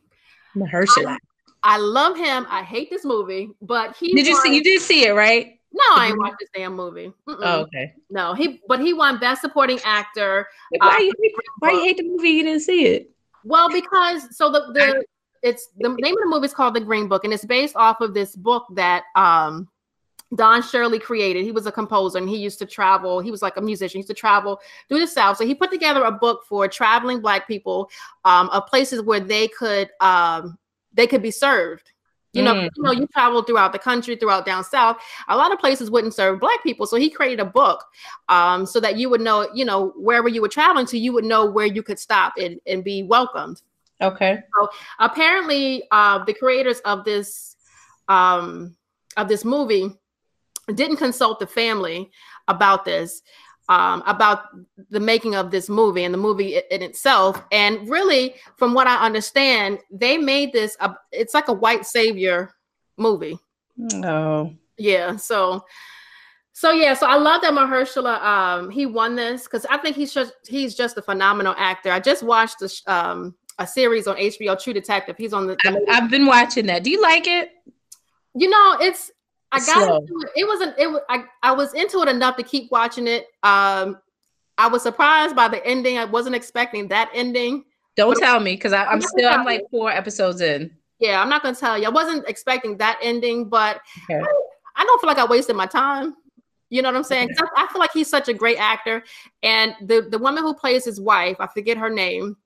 [0.58, 1.16] Mahershala.
[1.62, 2.48] I love him.
[2.50, 4.56] I hate this movie, but he Did you see?
[4.56, 5.55] You did see it, right?
[5.76, 7.12] No, I ain't watched this damn movie.
[7.28, 7.38] Mm-mm.
[7.42, 7.94] Oh, okay.
[8.10, 10.48] No, he but he won best supporting actor.
[10.70, 11.14] Why Uh, you
[11.60, 12.30] why you hate the movie?
[12.30, 13.12] You didn't see it.
[13.44, 15.06] Well, because so the the
[15.44, 18.00] it's the name of the movie is called The Green Book, and it's based off
[18.00, 19.68] of this book that um
[20.34, 21.44] Don Shirley created.
[21.44, 23.20] He was a composer and he used to travel.
[23.20, 23.98] He was like a musician.
[23.98, 25.38] He used to travel through the South.
[25.38, 27.90] So he put together a book for traveling Black people
[28.24, 30.58] um, of places where they could um,
[30.94, 31.92] they could be served.
[32.36, 32.70] You know, Mm.
[32.76, 34.98] you know, you travel throughout the country, throughout down south.
[35.30, 37.84] A lot of places wouldn't serve Black people, so he created a book
[38.30, 41.26] um, so that you would know, you know, wherever you were traveling to, you would
[41.26, 43.62] know where you could stop and, and be welcomed
[44.02, 44.44] Okay.
[44.60, 44.70] So
[45.00, 47.56] apparently uh, the creators of this
[48.08, 48.76] um,
[49.18, 49.90] of this movie
[50.74, 52.12] didn't consult the family
[52.48, 53.22] about this
[53.70, 54.44] um, about
[54.90, 58.96] the making of this movie and the movie in itself and really from what i
[59.04, 62.52] understand they made this a, it's like a white savior
[62.98, 63.38] movie
[64.04, 64.54] Oh.
[64.78, 65.66] yeah so
[66.54, 70.14] so yeah so i love that mahershala um he won this because i think he's
[70.14, 74.62] just he's just a phenomenal actor i just watched sh- um a series on hbo
[74.62, 76.84] true detective he's on the, the I've, I've been watching that.
[76.84, 77.50] Do you like it?
[78.38, 79.12] you know it's
[79.56, 79.98] i got Slow.
[79.98, 80.32] into it.
[80.36, 83.28] it wasn't it was I, I was into it enough to keep watching it.
[83.44, 83.98] Um
[84.58, 85.98] i was surprised by the ending.
[85.98, 87.66] I wasn't expecting that ending.
[87.98, 90.72] Don't tell me because I'm I'm still I'm like four episodes in.
[91.00, 91.86] yeah i'm not gonna tell you.
[91.86, 94.22] I wasn't expecting that ending but Okay.
[94.22, 94.28] I,
[94.78, 96.16] I don't feel like i wasted my time.
[96.70, 97.30] You know what i'm saying?
[97.30, 99.04] 'Cause I, I feel like he's such a great actor.
[99.44, 102.38] And the the woman who plays his wife i forget her name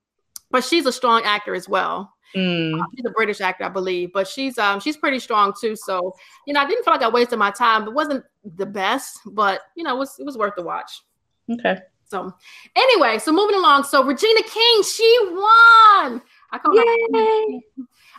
[0.52, 2.80] but she's a strong actor as well Mm.
[2.94, 5.76] she's a British actor, I believe, but she's um she's pretty strong too.
[5.76, 6.14] So
[6.46, 7.84] you know, I didn't feel like I wasted my time.
[7.84, 8.24] It wasn't
[8.56, 11.02] the best, but you know, it was it was worth the watch.
[11.50, 11.78] Okay.
[12.06, 12.32] So
[12.76, 13.84] anyway, so moving along.
[13.84, 16.20] So Regina King, she won.
[16.52, 16.82] I call her.
[16.84, 17.60] Yay!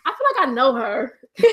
[0.06, 1.19] I feel like I know her.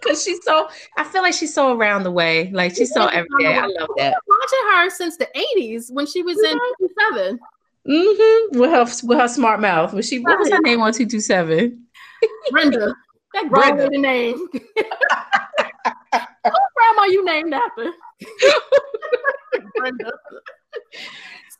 [0.00, 2.50] Because she's so, I feel like she's so around the way.
[2.52, 3.54] Like she's so every day.
[3.54, 4.16] I love that.
[4.26, 7.38] Watching her since the '80s when she was in '57.
[7.88, 8.58] Mm-hmm.
[8.58, 9.92] With her with her smart mouth.
[9.94, 10.18] Was she?
[10.18, 11.86] What was her name on two two seven?
[12.50, 12.94] Brenda.
[13.34, 13.86] That Brenda.
[13.86, 14.36] Brenda name.
[16.44, 17.90] Who grandma you named after?
[19.76, 20.12] Brenda.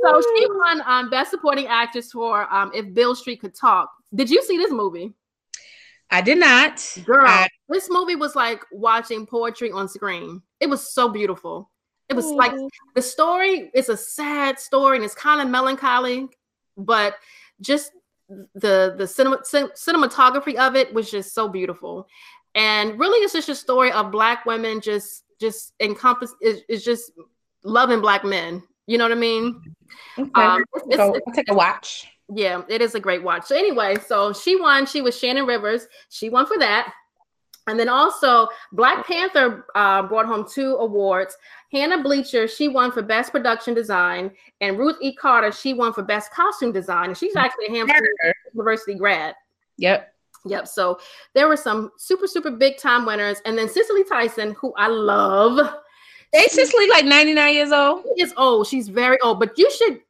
[0.01, 3.91] So she won um, Best Supporting Actress for um, If Beale Street Could Talk.
[4.15, 5.15] Did you see this movie?
[6.11, 6.83] I did not.
[7.05, 10.43] Girl, I- this movie was like watching poetry on screen.
[10.61, 11.71] It was so beautiful.
[12.09, 12.53] It was like
[12.95, 16.29] the story is a sad story and it's kind of melancholy,
[16.77, 17.17] but
[17.61, 17.93] just
[18.55, 22.07] the the cinema, cin- cinematography of it was just so beautiful.
[22.55, 27.13] And really, it's just a story of black women just just encompass is is just
[27.63, 28.63] loving black men.
[28.87, 29.61] You know what I mean?
[30.19, 30.31] Okay.
[30.43, 32.07] Um, it's- Go, it's- I'll take a watch.
[32.35, 33.45] yeah, it is a great watch.
[33.47, 34.87] So anyway, so she won.
[34.87, 35.87] She was Sharon Rivers.
[36.09, 36.93] She won for that.
[37.69, 41.37] And then also Black Panther uh, brought home two awards.
[41.73, 45.15] Hannah Beachler, she won for Best Production Design, and Ruth E.
[45.15, 47.09] Carter, she won for Best Costume Design.
[47.09, 48.07] And she's actually a Hampton
[48.55, 49.35] University grad.
[49.77, 50.13] Yep.
[50.47, 50.69] Yep.
[50.69, 50.99] So
[51.35, 53.41] there were some super, super big time winners.
[53.45, 55.59] And then Cicely Tyson, who I love.
[56.35, 58.05] Ain't Cicely like 99 years old?
[58.17, 58.67] She is old.
[58.67, 60.01] She's very old, but you should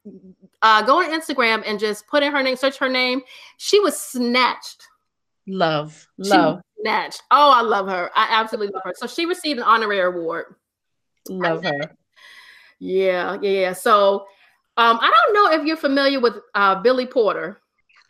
[0.62, 3.22] uh, go on Instagram and just put in her name, search her name.
[3.56, 4.86] She was snatched.
[5.46, 6.06] Love.
[6.18, 6.60] Love.
[6.78, 7.16] Was Natch.
[7.30, 8.10] Oh, I love her.
[8.14, 8.94] I absolutely love her.
[8.96, 10.54] So she received an honorary award.
[11.28, 11.96] Love her.
[12.78, 13.72] Yeah, yeah.
[13.72, 14.26] So
[14.76, 17.60] um, I don't know if you're familiar with uh, Billy Porter.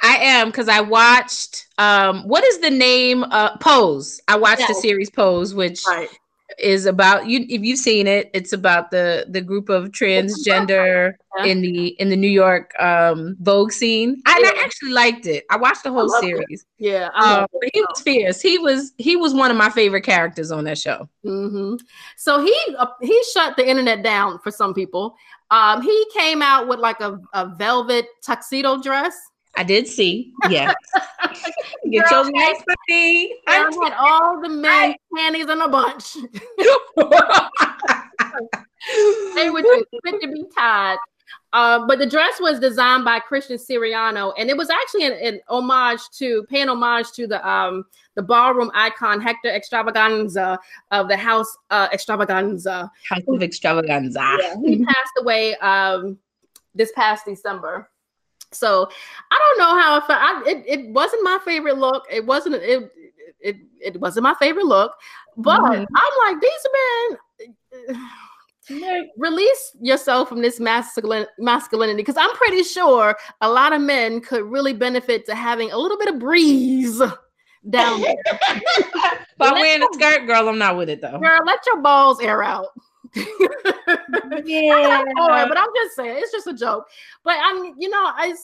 [0.02, 4.20] I am because I watched um what is the name uh Pose.
[4.28, 4.68] I watched yes.
[4.68, 6.08] the series Pose, which right.
[6.58, 11.12] Is about you if you've seen it, it's about the the group of transgender
[11.44, 14.22] in the in the New York um Vogue scene.
[14.26, 14.50] I, yeah.
[14.50, 15.44] I actually liked it.
[15.50, 16.64] I watched the whole series.
[16.78, 16.86] It.
[16.90, 17.10] Yeah.
[17.14, 18.40] Um, he was fierce.
[18.40, 21.08] He was he was one of my favorite characters on that show.
[21.24, 21.76] Mm-hmm.
[22.16, 25.16] So he uh, he shut the internet down for some people.
[25.50, 29.14] Um, he came out with like a, a velvet tuxedo dress
[29.58, 30.32] I did see.
[30.48, 30.72] Yeah.
[31.90, 33.34] Get your nice puppy.
[33.48, 36.14] I had all the men panties in a bunch.
[39.34, 40.98] they were just fit to be tied.
[41.52, 45.40] Uh, but the dress was designed by Christian Siriano, and it was actually an, an,
[45.48, 50.58] homage to paying homage to the um the ballroom icon Hector Xtravaganza
[50.92, 52.88] of the House uh, Xtravaganza.
[53.08, 54.38] House of Xtravaganza.
[54.40, 56.16] Yeah, he passed away um
[56.74, 57.90] this past December.
[58.52, 58.88] So
[59.30, 60.20] I don't know how I felt.
[60.20, 62.04] I, it, it wasn't my favorite look.
[62.10, 62.90] It wasn't it
[63.40, 64.92] it it wasn't my favorite look.
[65.36, 65.84] But mm-hmm.
[65.94, 67.18] I'm like these
[67.90, 68.08] men.
[69.16, 74.44] release yourself from this masculine masculinity because I'm pretty sure a lot of men could
[74.44, 77.00] really benefit to having a little bit of breeze
[77.70, 78.14] down there.
[79.38, 81.18] By wearing a skirt, girl, I'm not with it though.
[81.18, 82.68] Girl, let your balls air out.
[83.14, 85.04] Yeah,
[85.48, 86.86] but I'm just saying it's just a joke.
[87.24, 88.34] But I'm, you know, I,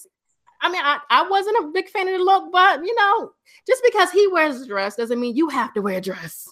[0.60, 3.32] I mean, I, I wasn't a big fan of the look, but you know,
[3.66, 6.48] just because he wears a dress doesn't mean you have to wear a dress.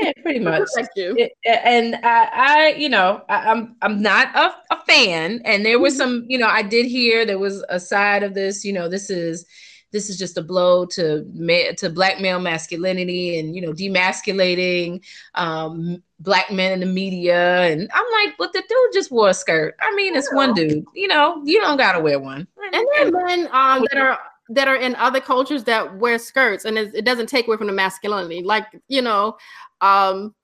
[0.00, 0.68] yeah, pretty much.
[0.74, 1.14] Thank you.
[1.18, 5.40] It, and I, I, you know, I, am I'm, I'm not a, a fan.
[5.44, 6.00] And there was mm-hmm.
[6.00, 8.64] some, you know, I did hear there was a side of this.
[8.64, 9.46] You know, this is
[9.92, 15.02] this is just a blow to ma- to black male masculinity and you know demasculating
[15.34, 17.62] um, black men in the media.
[17.62, 19.76] And I'm like, but the dude just wore a skirt.
[19.80, 20.84] I mean, it's one dude.
[20.94, 22.46] You know, you don't gotta wear one.
[22.72, 24.18] And then men um, that are
[24.50, 27.66] that are in other cultures that wear skirts, and it, it doesn't take away from
[27.66, 28.42] the masculinity.
[28.42, 29.36] Like you know,
[29.80, 30.34] um,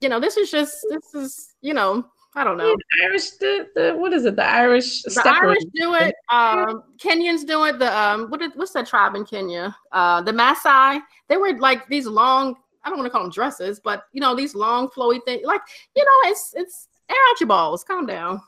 [0.00, 2.74] you know, this is just this is you know I don't know.
[2.74, 4.36] The Irish, the, the what is it?
[4.36, 5.02] The Irish.
[5.02, 6.14] The Irish do it.
[6.30, 7.78] Um, Kenyans do it.
[7.78, 9.76] The um, what is, what's that tribe in Kenya?
[9.90, 11.02] Uh, the Maasai.
[11.28, 12.56] They were like these long.
[12.84, 15.42] I don't want to call them dresses, but you know these long flowy things.
[15.44, 15.60] Like
[15.94, 17.84] you know, it's it's air out your balls.
[17.84, 18.40] Calm down.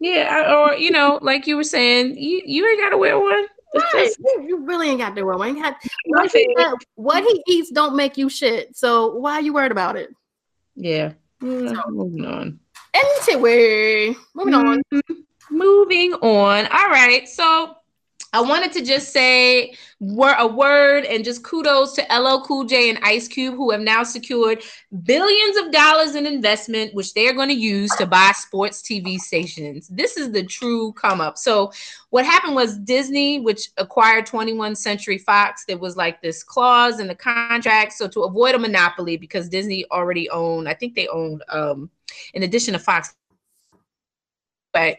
[0.00, 3.46] Yeah, or you know, like you were saying, you you ain't got to wear one.
[3.74, 5.60] Yes, you really ain't got to wear one.
[5.60, 6.56] Got, what, he,
[6.94, 8.74] what he eats don't make you shit.
[8.76, 10.10] So why are you worried about it?
[10.74, 11.12] Yeah.
[11.40, 12.60] So, moving on.
[12.94, 14.82] Anyway, moving on.
[14.92, 15.56] Mm-hmm.
[15.56, 16.66] Moving on.
[16.66, 17.28] All right.
[17.28, 17.76] So
[18.32, 22.98] I wanted to just say a word and just kudos to LL Cool J and
[23.02, 24.62] Ice Cube, who have now secured
[25.04, 29.18] billions of dollars in investment, which they are going to use to buy sports TV
[29.18, 29.88] stations.
[29.88, 31.38] This is the true come up.
[31.38, 31.72] So,
[32.10, 37.08] what happened was Disney, which acquired 21st Century Fox, there was like this clause in
[37.08, 37.94] the contract.
[37.94, 41.90] So, to avoid a monopoly, because Disney already owned, I think they owned, um,
[42.34, 43.14] in addition to Fox,
[44.72, 44.98] but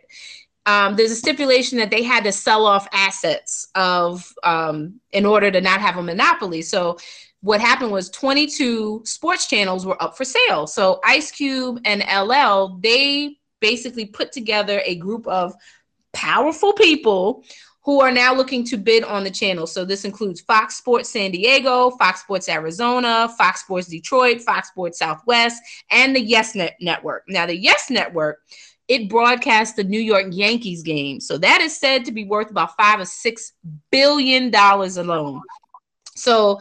[0.65, 5.49] um, there's a stipulation that they had to sell off assets of um, in order
[5.49, 6.61] to not have a monopoly.
[6.61, 6.97] So
[7.41, 10.67] what happened was 22 sports channels were up for sale.
[10.67, 15.53] So Ice Cube and LL they basically put together a group of
[16.13, 17.43] powerful people
[17.83, 19.65] who are now looking to bid on the channel.
[19.65, 24.99] So this includes Fox Sports San Diego, Fox Sports Arizona, Fox Sports Detroit, Fox Sports
[24.99, 27.23] Southwest, and the Yes Net Network.
[27.27, 28.39] Now the Yes Network
[28.91, 31.21] it broadcasts the New York Yankees game.
[31.21, 33.53] So that is said to be worth about five or six
[33.89, 35.39] billion dollars alone.
[36.13, 36.59] So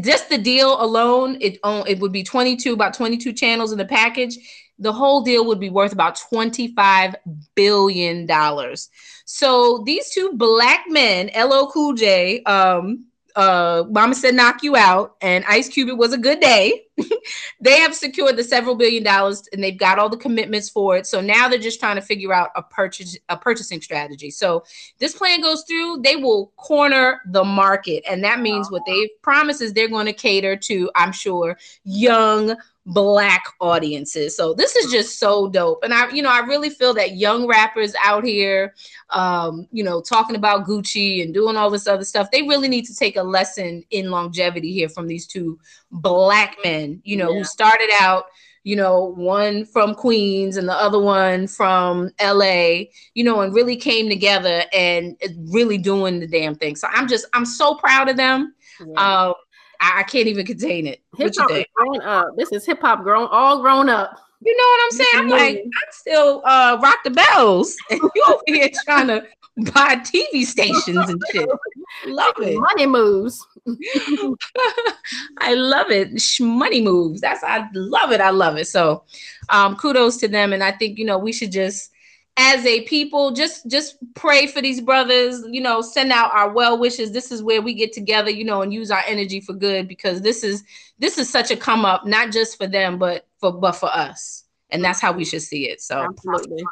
[0.00, 3.84] just the deal alone, it oh, it would be 22, about 22 channels in the
[3.84, 4.38] package.
[4.78, 7.16] The whole deal would be worth about 25
[7.54, 8.90] billion dollars.
[9.24, 15.16] So these two black men, LL Cool J, um, uh, Mama said knock you out,
[15.20, 16.85] and Ice Cube, it was a good day.
[17.60, 21.06] they have secured the several billion dollars and they've got all the commitments for it.
[21.06, 24.30] So now they're just trying to figure out a purchase a purchasing strategy.
[24.30, 24.64] So
[24.98, 28.04] this plan goes through, they will corner the market.
[28.08, 32.56] And that means what they've promised is they're going to cater to, I'm sure, young
[32.86, 34.36] black audiences.
[34.36, 35.82] So this is just so dope.
[35.82, 38.74] And I, you know, I really feel that young rappers out here,
[39.10, 42.84] um, you know, talking about Gucci and doing all this other stuff, they really need
[42.86, 45.58] to take a lesson in longevity here from these two
[45.90, 47.38] black men, you know, yeah.
[47.38, 48.26] who started out,
[48.64, 52.84] you know, one from Queens and the other one from LA,
[53.14, 55.16] you know, and really came together and
[55.52, 56.74] really doing the damn thing.
[56.76, 58.54] So I'm just, I'm so proud of them.
[58.80, 59.26] Yeah.
[59.26, 59.34] Um,
[59.80, 61.02] I, I can't even contain it.
[61.16, 62.28] Hip hop grown up.
[62.36, 64.18] This is hip hop grown, all grown up.
[64.42, 65.10] You know what I'm saying?
[65.14, 69.26] I'm like, I still uh, rock the bells, and you over here trying to
[69.72, 71.48] buy TV stations and shit.
[72.06, 72.58] Love it.
[72.58, 73.46] Money moves.
[75.38, 76.20] I love it.
[76.40, 77.20] Money moves.
[77.20, 78.20] That's I love it.
[78.20, 78.66] I love it.
[78.66, 79.04] So,
[79.48, 81.90] um, kudos to them, and I think you know we should just
[82.36, 86.78] as a people just just pray for these brothers you know send out our well
[86.78, 89.88] wishes this is where we get together you know and use our energy for good
[89.88, 90.62] because this is
[90.98, 94.44] this is such a come up not just for them but for but for us
[94.70, 96.62] and that's how we should see it so absolutely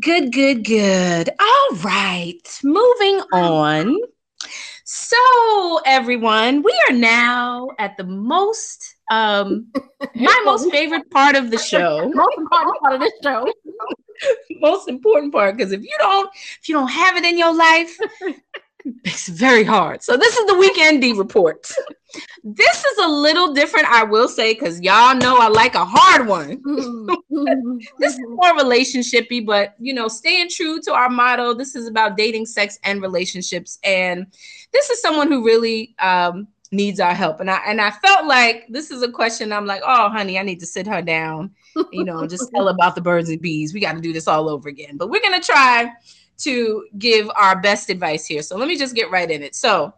[0.00, 3.96] good good good all right moving on
[4.84, 9.66] so everyone we are now at the most um
[10.14, 12.08] my most favorite part of the show.
[12.14, 13.52] Most important part of this show.
[14.60, 16.30] Most important part because if you don't
[16.60, 17.98] if you don't have it in your life
[19.04, 20.02] it's very hard.
[20.02, 21.70] So this is the weekend d report.
[22.44, 26.26] This is a little different i will say because y'all know i like a hard
[26.26, 26.62] one.
[27.98, 32.16] This is more relationshipy but you know staying true to our motto this is about
[32.16, 33.78] dating sex and relationships.
[33.82, 34.26] And
[34.72, 37.40] this is someone who really um, needs our help.
[37.40, 40.42] And i and i felt like this is a question i'm like oh honey i
[40.42, 41.50] need to sit her down
[41.92, 43.74] you know, just tell about the birds and bees.
[43.74, 44.96] We got to do this all over again.
[44.96, 45.92] But we're going to try
[46.38, 48.42] to give our best advice here.
[48.42, 49.54] So let me just get right in it.
[49.54, 49.94] So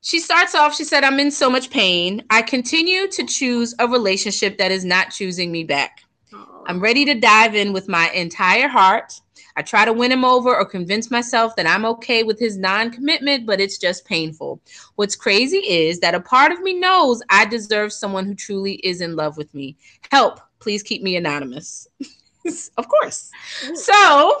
[0.00, 2.24] she starts off, she said, I'm in so much pain.
[2.30, 6.00] I continue to choose a relationship that is not choosing me back.
[6.66, 9.20] I'm ready to dive in with my entire heart.
[9.56, 12.90] I try to win him over or convince myself that I'm okay with his non
[12.90, 14.60] commitment, but it's just painful.
[14.94, 19.00] What's crazy is that a part of me knows I deserve someone who truly is
[19.00, 19.76] in love with me.
[20.10, 21.86] Help, please keep me anonymous.
[22.78, 23.30] of course.
[23.74, 24.40] So,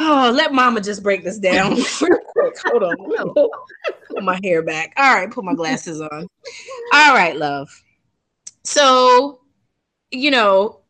[0.00, 1.84] oh, let mama just break this down real
[2.32, 2.54] quick.
[2.66, 3.48] Hold on.
[4.08, 4.92] Put my hair back.
[4.96, 6.26] All right, put my glasses on.
[6.92, 7.68] All right, love.
[8.64, 9.40] So,
[10.10, 10.80] you know,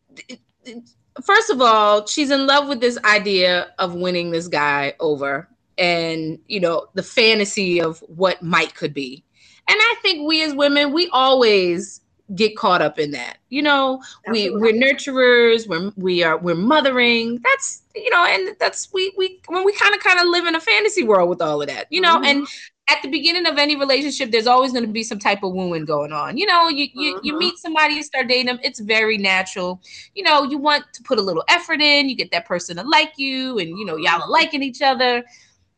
[1.23, 6.39] first of all, she's in love with this idea of winning this guy over and,
[6.47, 9.25] you know, the fantasy of what might could be.
[9.69, 12.01] And I think we as women, we always
[12.35, 13.39] get caught up in that.
[13.49, 14.61] You know, Absolutely.
[14.61, 17.41] we we're nurturers, we're we are we're mothering.
[17.43, 20.55] That's you know, and that's we we when we kind of kind of live in
[20.55, 22.25] a fantasy world with all of that, you know, mm-hmm.
[22.25, 22.47] and
[22.91, 25.85] at the beginning of any relationship, there's always going to be some type of wooing
[25.85, 26.39] going on.
[26.39, 27.21] You know, you you, uh-huh.
[27.23, 29.81] you meet somebody, you start dating them, it's very natural.
[30.15, 32.83] You know, you want to put a little effort in, you get that person to
[32.83, 35.25] like you, and you know, y'all are liking each other.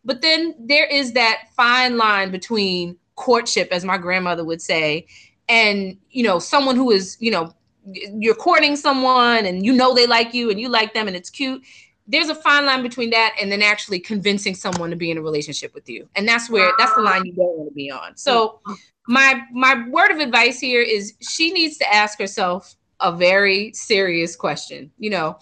[0.04, 5.06] But then there is that fine line between courtship, as my grandmother would say,
[5.50, 7.52] and you know, someone who is, you know,
[7.84, 11.30] you're courting someone and you know they like you and you like them and it's
[11.30, 11.62] cute
[12.06, 15.22] there's a fine line between that and then actually convincing someone to be in a
[15.22, 16.08] relationship with you.
[16.16, 18.16] And that's where that's the line you don't want to be on.
[18.16, 18.60] So
[19.10, 24.36] my my word of advice here is she needs to ask herself a very serious
[24.36, 25.38] question you know?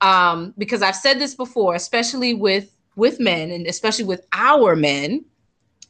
[0.00, 5.24] Um, because i've said this before especially with with men and especially with our men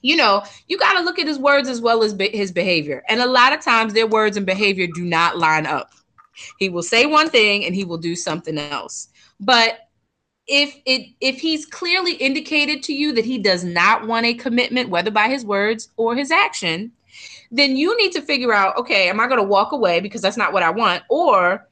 [0.02, 3.02] you know you got to look at his words as well as be- his behavior.
[3.08, 5.92] And a lot of times their words and behavior do not line up.
[6.58, 9.08] He will say one thing and he will do something else.
[9.40, 9.80] But
[10.46, 14.88] if it if he's clearly indicated to you that he does not want a commitment
[14.88, 16.90] whether by his words or his action
[17.50, 20.38] then you need to figure out okay am i going to walk away because that's
[20.38, 21.02] not what i want?
[21.10, 21.68] Or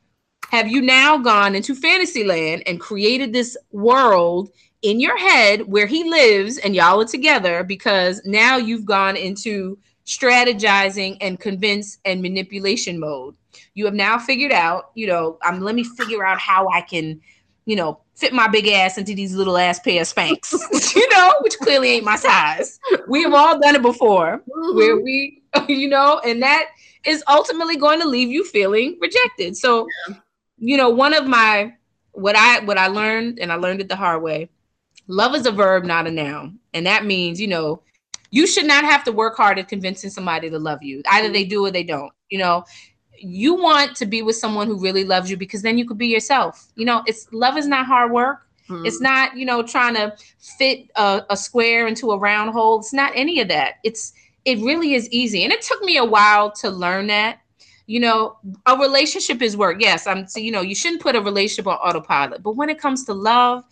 [0.50, 4.50] have you now gone into fantasy land and created this world
[4.86, 9.76] in your head where he lives and y'all are together because now you've gone into
[10.06, 13.34] strategizing and convince and manipulation mode
[13.74, 17.20] you have now figured out you know i'm let me figure out how i can
[17.64, 20.52] you know fit my big ass into these little ass pair of Spanx,
[20.96, 22.80] you know, which clearly ain't my size.
[23.06, 24.74] We have all done it before, mm-hmm.
[24.74, 26.68] where we, you know, and that
[27.04, 29.54] is ultimately going to leave you feeling rejected.
[29.54, 29.86] So,
[30.56, 31.74] you know, one of my
[32.12, 34.48] what I what I learned, and I learned it the hard way.
[35.08, 37.82] Love is a verb, not a noun, and that means, you know,
[38.30, 41.02] you should not have to work hard at convincing somebody to love you.
[41.10, 42.12] Either they do or they don't.
[42.28, 42.64] You know,
[43.18, 46.08] you want to be with someone who really loves you because then you could be
[46.08, 46.66] yourself.
[46.74, 48.46] You know, it's love is not hard work.
[48.68, 48.86] Mm-hmm.
[48.86, 52.80] It's not, you know, trying to fit a, a square into a round hole.
[52.80, 53.74] It's not any of that.
[53.84, 54.12] It's
[54.44, 55.44] it really is easy.
[55.44, 57.40] And it took me a while to learn that.
[57.88, 58.36] You know,
[58.66, 59.76] a relationship is work.
[59.80, 62.42] Yes, I'm so, you know, you shouldn't put a relationship on autopilot.
[62.42, 63.62] But when it comes to love,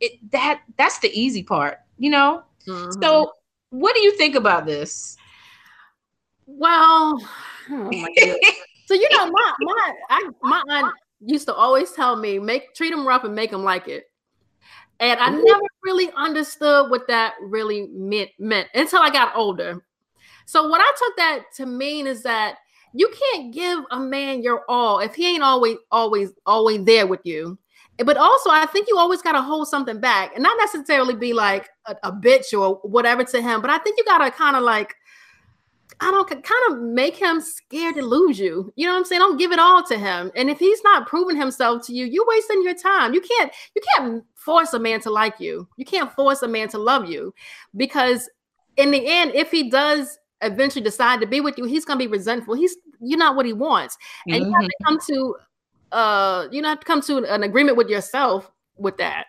[0.00, 2.42] it that that's the easy part, you know?
[2.66, 3.02] Mm-hmm.
[3.02, 3.32] So
[3.70, 5.16] what do you think about this?
[6.46, 7.20] Well,
[7.70, 7.90] oh
[8.86, 12.90] So you know, my my I, my aunt used to always tell me, make treat
[12.90, 14.10] them rough and make them like it.
[15.00, 19.84] And I never really understood what that really meant meant until I got older.
[20.46, 22.56] So what I took that to mean is that
[22.92, 27.20] you can't give a man your all if he ain't always always always there with
[27.24, 27.58] you
[27.98, 31.32] but also i think you always got to hold something back and not necessarily be
[31.32, 34.56] like a, a bitch or whatever to him but i think you got to kind
[34.56, 34.94] of like
[36.00, 38.72] I don't kind of make him scared to lose you.
[38.76, 39.20] You know what I'm saying?
[39.20, 40.30] Don't give it all to him.
[40.34, 43.14] And if he's not proving himself to you, you're wasting your time.
[43.14, 45.68] You can't you can't force a man to like you.
[45.76, 47.32] You can't force a man to love you
[47.76, 48.28] because
[48.76, 52.06] in the end, if he does eventually decide to be with you, he's gonna be
[52.06, 52.54] resentful.
[52.54, 54.50] He's you're not what he wants, and mm-hmm.
[54.50, 55.36] you have to come to
[55.92, 59.26] uh you know have to come to an agreement with yourself with that.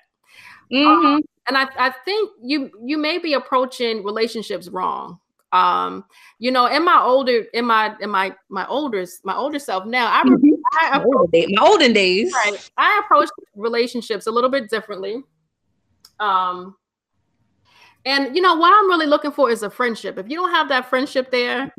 [0.72, 1.06] Mm-hmm.
[1.06, 5.20] Um, and I, I think you you may be approaching relationships wrong.
[5.52, 6.04] Um,
[6.40, 10.08] you know, in my older, in my in my my older my older self now,
[10.12, 10.50] I, mm-hmm.
[10.82, 12.70] I approach, my olden days, right?
[12.78, 15.24] I approach relationships a little bit differently.
[16.20, 16.76] Um,
[18.06, 20.18] and you know what I'm really looking for is a friendship.
[20.18, 21.74] If you don't have that friendship there,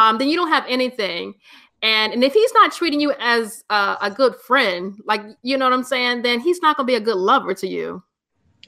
[0.00, 1.34] um, then you don't have anything.
[1.82, 5.64] And and if he's not treating you as a, a good friend, like you know
[5.66, 8.02] what I'm saying, then he's not gonna be a good lover to you.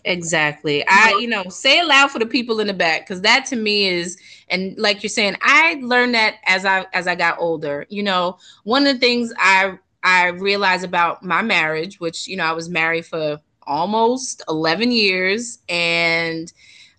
[0.04, 0.84] Exactly.
[0.88, 3.56] I, you know, say it loud for the people in the back because that to
[3.56, 7.86] me is, and like you're saying, I learned that as I as I got older.
[7.88, 12.44] You know, one of the things I I realized about my marriage, which you know
[12.44, 16.52] I was married for almost 11 years, and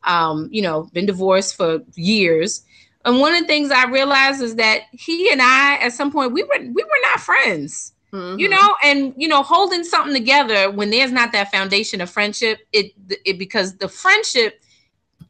[0.05, 2.63] um, you know, been divorced for years.
[3.05, 6.31] And one of the things I realized is that he and I, at some point,
[6.31, 7.93] we were we were not friends.
[8.11, 8.39] Mm-hmm.
[8.39, 12.59] You know, and you know, holding something together when there's not that foundation of friendship,
[12.71, 12.93] it
[13.25, 14.61] it because the friendship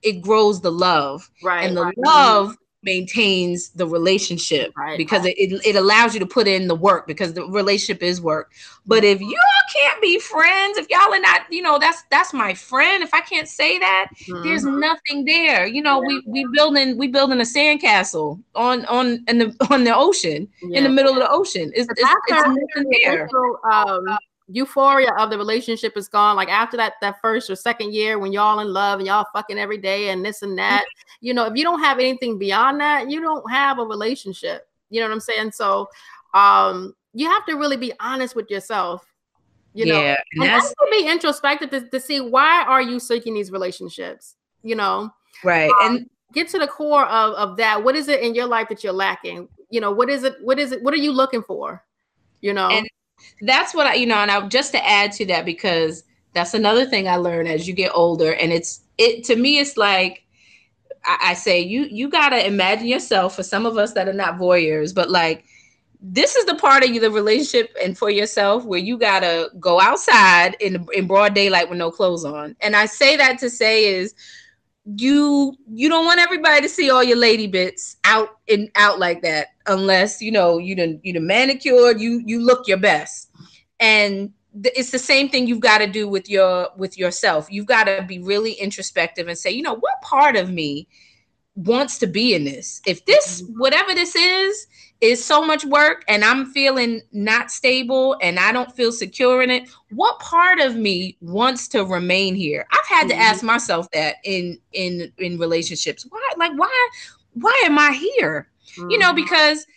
[0.02, 1.66] it grows the love, right?
[1.66, 1.98] And the right.
[1.98, 5.26] love maintains the relationship right, because.
[5.26, 8.52] It, it allows you to put in the work because the relationship is work
[8.86, 9.34] but if y'all
[9.74, 13.22] can't be friends if y'all are not you know that's that's my friend if i
[13.22, 14.44] can't say that mm-hmm.
[14.44, 16.08] there's nothing there you know yeah.
[16.08, 20.78] we we building we building a sandcastle on on in the on the ocean yeah.
[20.78, 23.30] in the middle of the ocean it's, it's, it's nothing there
[23.72, 24.18] um,
[24.48, 26.36] euphoria of the relationship is gone.
[26.36, 29.58] Like after that, that first or second year when y'all in love and y'all fucking
[29.58, 30.86] every day and this and that,
[31.24, 34.68] you know, if you don't have anything beyond that, you don't have a relationship.
[34.90, 35.52] You know what I'm saying?
[35.54, 35.90] So
[36.34, 39.06] um you have to really be honest with yourself.
[39.74, 43.34] You know, yeah, and, and to be introspective to, to see why are you seeking
[43.34, 45.12] these relationships, you know?
[45.44, 45.72] Right.
[45.82, 47.84] Um, and get to the core of, of that.
[47.84, 49.48] What is it in your life that you're lacking?
[49.72, 50.36] You know, what is it?
[50.42, 50.84] What is it?
[50.84, 51.84] What are you looking for?
[52.42, 52.88] You know, and
[53.42, 56.04] that's what I, you know, and I just to add to that because
[56.34, 59.78] that's another thing I learned as you get older, and it's it to me, it's
[59.78, 60.23] like
[61.06, 64.93] I, say you you gotta imagine yourself for some of us that are not voyeurs,
[64.93, 65.45] but like
[66.01, 70.56] this is the part of the relationship and for yourself where you gotta go outside
[70.60, 72.56] in in broad daylight with no clothes on.
[72.62, 74.14] And I say that to say is
[74.86, 79.22] you you don't want everybody to see all your lady bits out and out like
[79.22, 83.30] that unless you know you done you done manicured you you look your best
[83.80, 84.34] and
[84.64, 88.04] it's the same thing you've got to do with your with yourself you've got to
[88.08, 90.88] be really introspective and say you know what part of me
[91.56, 93.60] wants to be in this if this mm-hmm.
[93.60, 94.68] whatever this is
[95.04, 99.49] is so much work and I'm feeling not stable and I don't feel secure in
[99.49, 102.66] it, what part of me wants to remain here?
[102.72, 103.47] I've had to ask mm-hmm.
[103.47, 106.06] myself that in in in relationships.
[106.10, 106.89] Why like why
[107.34, 108.47] why am I here?
[108.78, 109.18] You know, mm-hmm.
[109.18, 109.68] because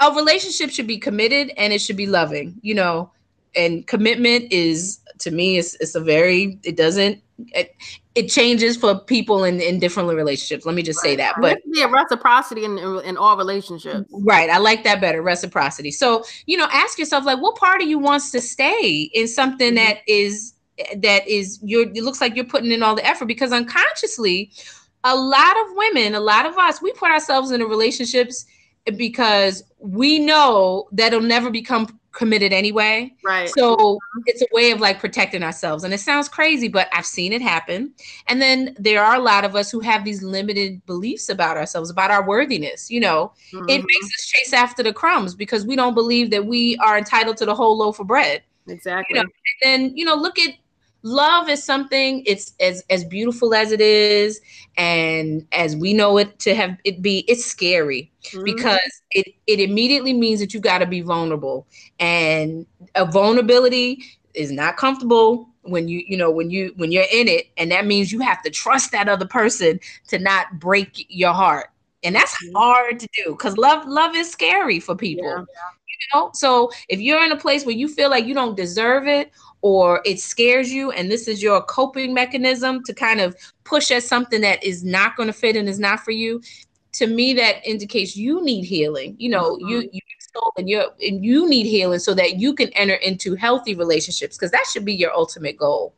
[0.00, 3.12] a relationship should be committed and it should be loving, you know,
[3.54, 7.22] and commitment is to me it's, it's a very it doesn't
[7.54, 7.74] it,
[8.14, 10.66] it changes for people in, in different relationships.
[10.66, 11.36] Let me just say that.
[11.40, 14.10] But yeah, reciprocity in, in all relationships.
[14.10, 14.50] Right.
[14.50, 15.22] I like that better.
[15.22, 15.90] Reciprocity.
[15.90, 19.74] So, you know, ask yourself like what part of you wants to stay in something
[19.74, 19.76] mm-hmm.
[19.76, 20.54] that is
[20.96, 24.50] that is you're it looks like you're putting in all the effort because unconsciously
[25.04, 28.44] a lot of women, a lot of us, we put ourselves into relationships
[28.96, 33.14] because we know that it'll never become committed anyway.
[33.24, 33.48] Right.
[33.48, 35.84] So it's a way of like protecting ourselves.
[35.84, 37.92] And it sounds crazy, but I've seen it happen.
[38.26, 41.90] And then there are a lot of us who have these limited beliefs about ourselves,
[41.90, 42.90] about our worthiness.
[42.90, 43.68] You know, mm-hmm.
[43.68, 47.36] it makes us chase after the crumbs because we don't believe that we are entitled
[47.38, 48.42] to the whole loaf of bread.
[48.68, 49.16] Exactly.
[49.16, 49.30] You know?
[49.62, 50.54] And then, you know, look at
[51.02, 54.40] love is something it's as as beautiful as it is
[54.76, 58.44] and as we know it to have it be it's scary mm-hmm.
[58.44, 61.66] because it it immediately means that you got to be vulnerable
[61.98, 64.02] and a vulnerability
[64.34, 67.86] is not comfortable when you you know when you when you're in it and that
[67.86, 69.78] means you have to trust that other person
[70.08, 71.70] to not break your heart
[72.02, 72.56] and that's mm-hmm.
[72.56, 75.38] hard to do because love love is scary for people yeah.
[75.38, 79.06] you know so if you're in a place where you feel like you don't deserve
[79.06, 79.30] it
[79.62, 84.02] or it scares you and this is your coping mechanism to kind of push at
[84.02, 86.40] something that is not going to fit and is not for you
[86.92, 89.14] to me that indicates you need healing.
[89.18, 89.68] You know, mm-hmm.
[89.68, 90.00] you you
[90.56, 94.52] and you and you need healing so that you can enter into healthy relationships because
[94.52, 95.94] that should be your ultimate goal.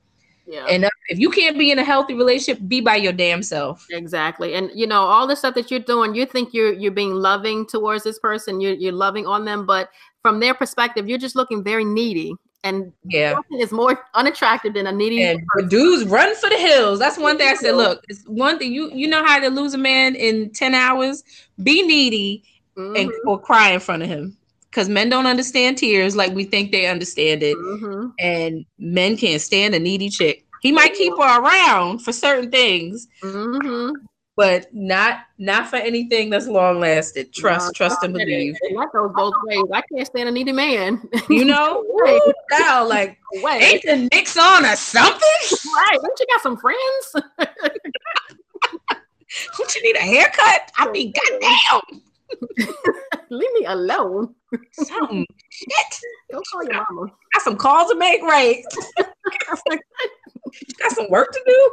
[0.46, 0.66] Yeah.
[0.66, 3.86] And if you can't be in a healthy relationship, be by your damn self.
[3.90, 4.54] Exactly.
[4.54, 7.66] And you know, all the stuff that you're doing, you think you're you're being loving
[7.66, 9.90] towards this person, you're you're loving on them, but
[10.20, 12.34] from their perspective, you're just looking very needy.
[12.64, 15.24] And yeah, is more unattractive than a needy.
[15.24, 17.00] And dudes run for the hills.
[17.00, 17.74] That's one thing I said.
[17.74, 21.24] Look, it's one thing you you know how to lose a man in ten hours.
[21.62, 22.44] Be needy
[22.76, 22.96] mm-hmm.
[22.96, 24.36] and or cry in front of him
[24.70, 28.08] because men don't understand tears like we think they understand it, mm-hmm.
[28.18, 30.46] and men can't stand a needy chick.
[30.62, 33.92] He might keep her around for certain things, mm-hmm.
[34.42, 37.32] But not not for anything that's long lasted.
[37.32, 38.56] Trust, no, trust, and believe.
[38.74, 39.62] That goes both ways.
[39.72, 41.00] I can't stand a needy man.
[41.30, 45.20] You know, Ooh, now like ain't the Knicks on or something?
[45.76, 45.98] Right?
[46.02, 47.14] Don't you got some friends?
[49.56, 50.72] Don't you need a haircut?
[50.76, 52.02] I mean, goddamn.
[53.30, 54.34] Leave me alone.
[54.72, 55.24] Something.
[55.50, 56.00] Shit.
[56.32, 57.12] Don't call your mama.
[57.32, 58.64] Got some calls to make, right?
[58.98, 61.72] got some work to do.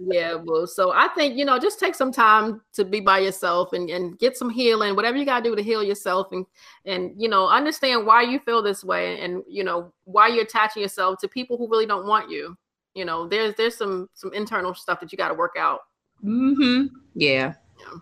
[0.00, 3.72] Yeah, well, so I think you know, just take some time to be by yourself
[3.72, 6.46] and, and get some healing, whatever you gotta do to heal yourself and
[6.84, 10.82] and you know, understand why you feel this way and you know why you're attaching
[10.82, 12.56] yourself to people who really don't want you.
[12.94, 15.80] You know, there's there's some some internal stuff that you gotta work out.
[16.24, 16.86] Mm-hmm.
[17.14, 17.54] Yeah.
[17.78, 17.98] yeah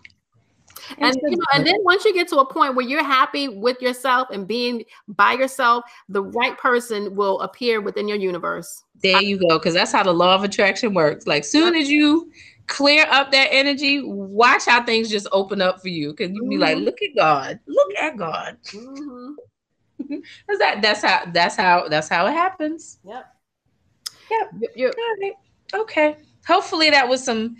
[0.97, 3.81] and you know, and then once you get to a point where you're happy with
[3.81, 8.83] yourself and being by yourself, the right person will appear within your universe.
[9.01, 11.27] There you go, because that's how the law of attraction works.
[11.27, 12.31] Like soon as you
[12.67, 16.11] clear up that energy, watch how things just open up for you.
[16.11, 16.49] Because you mm-hmm.
[16.49, 16.85] be like, mm-hmm.
[16.85, 18.57] look at God, look at God.
[18.67, 19.33] Mm-hmm.
[20.59, 22.99] that that's how that's how that's how it happens.
[23.05, 23.25] Yep.
[24.31, 24.75] Yep.
[24.75, 24.95] Yep.
[25.73, 26.17] Okay.
[26.47, 27.55] Hopefully that was some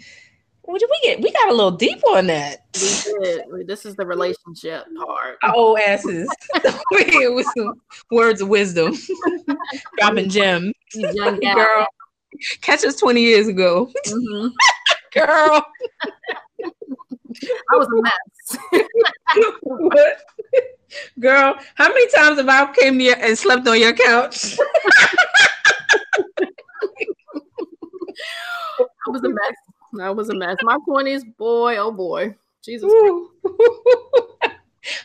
[0.67, 1.21] we get?
[1.21, 2.65] We got a little deep on that.
[2.75, 3.67] We did.
[3.67, 5.37] This is the relationship part.
[5.55, 6.29] Old asses.
[6.91, 7.73] With some
[8.11, 8.95] words of wisdom.
[9.97, 10.73] Dropping gems.
[10.93, 11.87] Young girl.
[12.61, 13.91] Catch us 20 years ago.
[14.07, 14.47] Mm-hmm.
[15.13, 15.63] girl.
[17.71, 18.57] I was a mess.
[19.61, 20.17] what?
[21.19, 24.57] Girl, how many times have I came here and slept on your couch?
[28.79, 29.72] I was a mess.
[29.93, 30.57] That was a mess.
[30.63, 32.35] My 20s, boy, oh boy.
[32.63, 32.91] Jesus.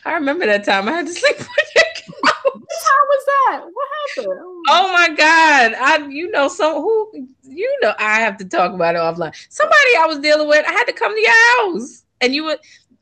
[0.05, 2.05] I remember that time I had to sleep on your couch.
[2.23, 3.61] How was that?
[3.71, 3.87] What
[4.17, 4.39] happened?
[4.41, 4.63] Oh.
[4.69, 5.73] oh my God.
[5.79, 9.35] I you know some who you know I have to talk about it offline.
[9.49, 12.03] Somebody I was dealing with, I had to come to your house.
[12.21, 12.59] And you would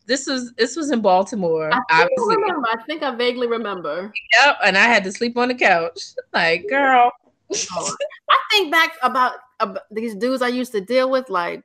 [0.08, 1.72] this was this was in Baltimore.
[1.72, 2.68] I think I remember.
[2.68, 4.12] I think I vaguely remember.
[4.34, 6.00] Yep, and I had to sleep on the couch.
[6.34, 7.12] Like, girl.
[7.54, 7.96] Oh,
[8.30, 11.64] I think back about about these dudes I used to deal with, like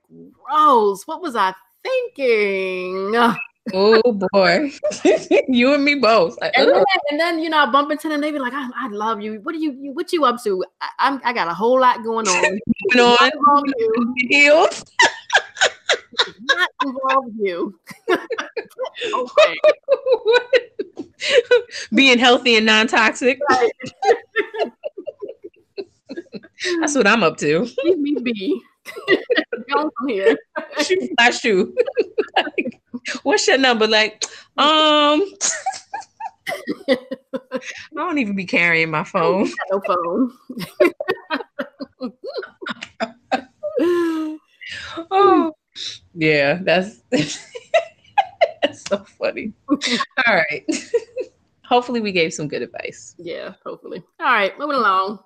[0.51, 3.15] Rose, what was I thinking?
[3.75, 4.71] oh boy,
[5.49, 6.37] you and me both.
[6.43, 8.21] and, then, and, then, you know I bump into them.
[8.21, 9.41] They be like, "I, I love you.
[9.43, 9.93] What are you, you?
[9.93, 10.65] What you up to?
[10.81, 12.59] I, am I got a whole lot going on.
[12.93, 13.63] Going on.
[13.79, 14.15] You.
[14.29, 14.85] Heels.
[16.41, 17.79] not involve you.
[19.15, 19.57] okay.
[21.95, 23.39] Being healthy and non-toxic.
[23.49, 23.73] Right.
[26.81, 27.61] That's what I'm up to.
[27.85, 28.63] Leave me be.
[29.73, 30.37] Go from here.
[30.83, 31.75] Shoot my shoe.
[32.37, 32.81] like,
[33.23, 33.87] what's your number?
[33.87, 34.25] Like,
[34.59, 35.23] um,
[36.89, 36.97] I
[37.95, 39.49] don't even be carrying my phone.
[39.71, 40.33] No phone.
[45.11, 45.53] oh,
[46.15, 47.39] yeah, that's that's
[48.89, 49.53] so funny.
[49.69, 50.65] All right.
[51.65, 53.15] hopefully, we gave some good advice.
[53.19, 54.03] Yeah, hopefully.
[54.21, 55.21] All right, moving along.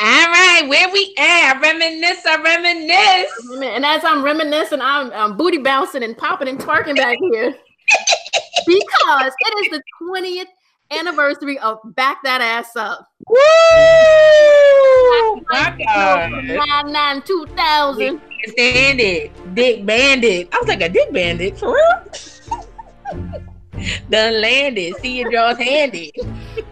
[0.00, 1.56] All right, where we at?
[1.56, 3.74] I reminisce, I reminisce.
[3.74, 7.50] And as I'm reminiscing, I'm, I'm booty bouncing and popping and twerking back here
[8.66, 10.46] because it is the 20th
[10.92, 13.08] anniversary of Back That Ass Up.
[13.28, 13.36] Woo!
[15.50, 16.30] My God.
[16.84, 18.20] 99 2000.
[18.46, 19.54] Stand it.
[19.56, 20.48] Dick Bandit.
[20.52, 23.42] I was like a Dick Bandit for real.
[24.10, 24.94] Done landed.
[25.00, 26.12] See your jaws handy.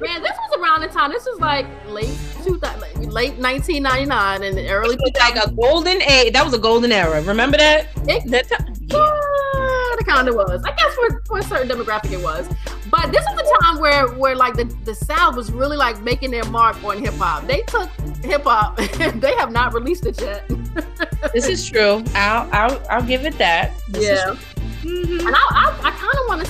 [0.00, 1.10] Man, this was around the time.
[1.10, 4.96] This was like late 2000, late 1999 and early.
[5.18, 6.32] like a golden age.
[6.32, 7.22] That was a golden era.
[7.22, 7.88] Remember that?
[8.08, 8.74] It, that time.
[8.80, 9.96] Yeah.
[9.98, 10.62] It kind of was.
[10.64, 12.48] I guess for, for a certain demographic it was.
[12.90, 16.30] But this was the time where where like the, the South was really like making
[16.30, 17.46] their mark on hip hop.
[17.46, 17.90] They took
[18.22, 18.76] hip hop
[19.16, 20.48] they have not released it yet.
[21.32, 22.04] this is true.
[22.14, 23.72] I'll I'll I'll give it that.
[23.88, 24.36] This yeah.
[24.82, 25.26] Mm-hmm.
[25.26, 26.45] And I, I, I kind of want to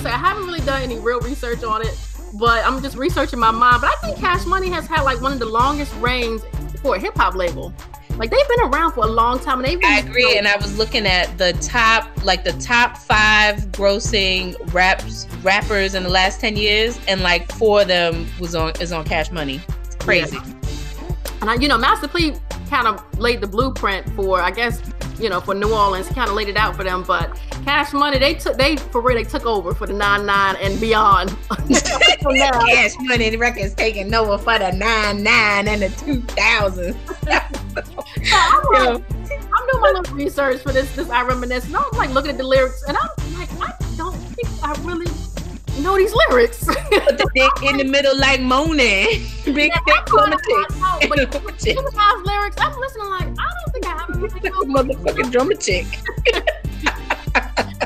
[0.77, 1.97] done any real research on it,
[2.33, 3.81] but I'm just researching my mind.
[3.81, 6.43] But I think Cash Money has had like one of the longest reigns
[6.81, 7.73] for a hip hop label.
[8.17, 9.79] Like they've been around for a long time, and they've.
[9.83, 15.27] I agree, and I was looking at the top, like the top five grossing raps
[15.43, 19.05] rappers in the last ten years, and like four of them was on is on
[19.05, 19.61] Cash Money.
[19.83, 20.37] It's crazy.
[20.37, 20.53] Yeah.
[21.41, 22.33] And I, you know, Master P
[22.69, 24.81] kind of laid the blueprint for, I guess,
[25.19, 27.03] you know, for New Orleans, kind of laid it out for them.
[27.03, 30.55] But Cash Money, they took, they for real, they took over for the nine nine
[30.61, 31.35] and beyond.
[31.69, 36.95] Cash Money the record's taking over for the nine nine and the two thousand.
[37.15, 37.31] so
[38.33, 40.93] I'm, like, I'm doing my little research for this.
[40.95, 44.15] This I reminisce, and I'm like looking at the lyrics, and I'm like, I don't
[44.15, 45.07] think I really
[45.81, 46.65] know these lyrics.
[46.65, 49.25] Put the dick in the middle like moaning.
[49.45, 50.39] Big yeah, thick plummet
[51.59, 51.77] chick.
[51.77, 54.83] But lyrics, I'm listening like, I don't think I really know.
[54.83, 55.85] Motherfucking drummer chick.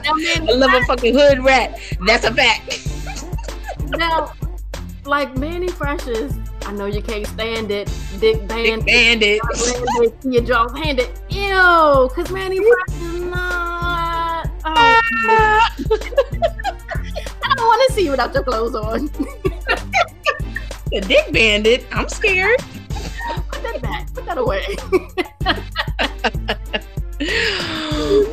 [0.03, 1.79] now, man, I love a fucking hood rat.
[2.05, 2.87] That's a fact.
[3.97, 4.33] now,
[5.05, 6.33] like Mannie Fresh's,
[6.65, 7.91] I know you can't stand it.
[8.19, 8.79] Dick Bandit.
[8.79, 10.23] Dick Bandit.
[10.23, 11.09] Your jaws handed.
[11.29, 14.49] Ew, because Mannie Fresh is not.
[14.63, 16.57] Oh,
[17.51, 19.07] I don't want to see you without your clothes on.
[20.89, 21.85] the dick bandit.
[21.91, 22.59] I'm scared.
[23.49, 24.13] Put that back.
[24.13, 24.65] Put that away.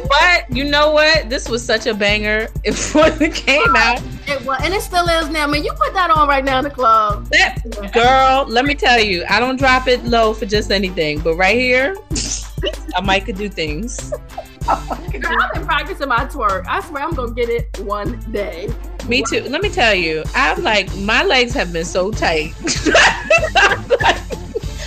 [0.09, 1.29] but you know what?
[1.29, 4.01] This was such a banger before it came out.
[4.29, 5.45] It was, and it still is now.
[5.45, 7.27] I mean, you put that on right now in the club.
[7.27, 7.59] That,
[7.93, 11.59] girl, let me tell you, I don't drop it low for just anything, but right
[11.59, 11.97] here,
[12.95, 14.13] I might could do things.
[14.69, 15.23] I've been
[15.65, 16.67] practicing my twerk.
[16.67, 18.73] I swear I'm gonna get it one day.
[19.09, 19.43] Me too.
[19.43, 22.53] Let me tell you, I'm like my legs have been so tight.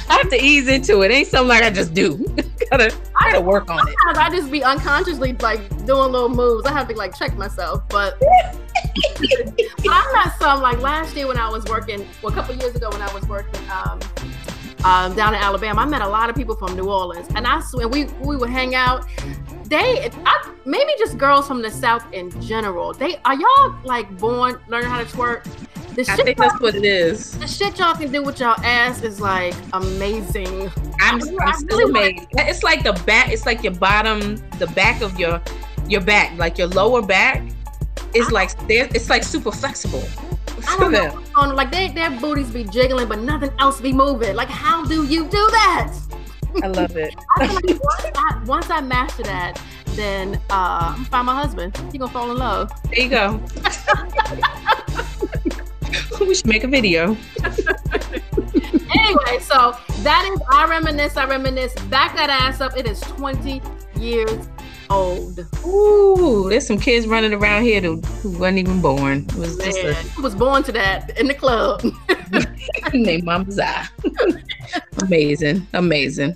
[0.10, 1.12] I have to ease into it.
[1.12, 1.14] it.
[1.14, 2.26] Ain't something like I just do.
[2.72, 3.96] gotta, I gotta work on it.
[4.16, 6.66] I just be unconsciously like doing little moves.
[6.66, 8.20] I have to like check myself, but.
[8.20, 12.76] but I'm not some like last year when I was working, well, a couple years
[12.76, 14.00] ago when I was working um,
[14.84, 17.62] um, down in Alabama, I met a lot of people from New Orleans, and I
[17.62, 19.06] swear we we would hang out
[19.66, 24.60] they I, maybe just girls from the south in general they are y'all like born
[24.68, 25.46] learning how to twerk
[25.96, 27.38] the I think that's what it is.
[27.38, 30.72] The shit y'all can do with y'all ass is like amazing.
[31.02, 32.28] I'm, I'm still amazed.
[32.32, 33.30] It's like the back.
[33.32, 35.42] It's like your bottom, the back of your
[35.90, 37.44] your back, like your lower back,
[38.14, 40.04] is I, like it's like super flexible.
[40.68, 41.54] I don't know.
[41.54, 44.36] Like they, their booties be jiggling, but nothing else be moving.
[44.36, 45.94] Like how do you do that?
[46.64, 47.16] I love it.
[47.38, 49.62] I like once, I, once I master that,
[49.96, 51.78] then uh, I'm find my husband.
[51.92, 52.72] He gonna fall in love.
[52.90, 53.42] There you go.
[56.26, 57.18] we should make a video.
[58.96, 61.18] anyway, so that is I reminisce.
[61.18, 61.74] I reminisce.
[61.84, 62.78] Back that ass up.
[62.78, 63.62] It is 20
[63.96, 64.50] years
[64.92, 65.48] old.
[65.66, 69.26] Ooh, there's some kids running around here who, who wasn't even born.
[69.30, 70.22] It was just a...
[70.22, 71.82] was born to that in the club.
[72.94, 73.86] Named Mama Zai.
[75.02, 76.36] amazing, amazing.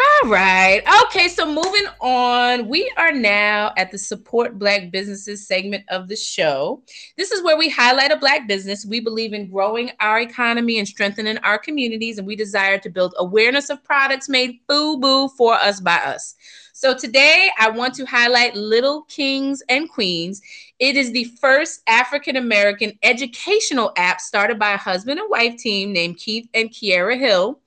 [0.00, 0.82] All right.
[1.04, 6.16] Okay, so moving on, we are now at the Support Black Businesses segment of the
[6.16, 6.82] show.
[7.18, 8.86] This is where we highlight a Black business.
[8.86, 13.14] We believe in growing our economy and strengthening our communities, and we desire to build
[13.18, 16.34] awareness of products made boo boo for us by us.
[16.80, 20.40] So today I want to highlight Little Kings and Queens.
[20.78, 25.92] It is the first African American educational app started by a husband and wife team
[25.92, 27.60] named Keith and Kiera Hill.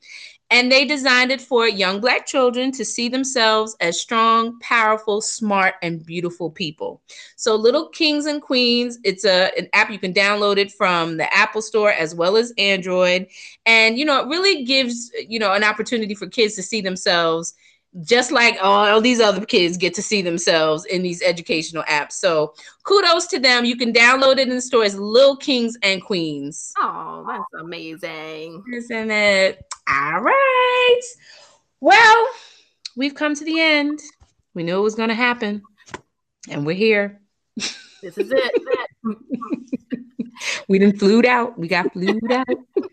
[0.49, 5.75] And they designed it for young Black children to see themselves as strong, powerful, smart,
[5.83, 7.03] and beautiful people.
[7.35, 11.31] So, Little Kings and Queens, it's a, an app you can download it from the
[11.31, 13.27] Apple Store as well as Android.
[13.67, 17.53] And, you know, it really gives, you know, an opportunity for kids to see themselves
[18.01, 22.13] just like all these other kids get to see themselves in these educational apps.
[22.13, 23.65] So kudos to them.
[23.65, 26.73] You can download it in the stores, Little Kings and Queens.
[26.79, 28.63] Oh, that's amazing.
[28.73, 29.63] Isn't it?
[29.87, 31.01] All right.
[31.79, 32.29] Well,
[32.95, 33.99] we've come to the end.
[34.53, 35.63] We knew it was going to happen,
[36.49, 37.19] and we're here.
[37.55, 38.61] This is it.
[40.67, 41.57] we didn't flued out.
[41.57, 42.47] We got flued out.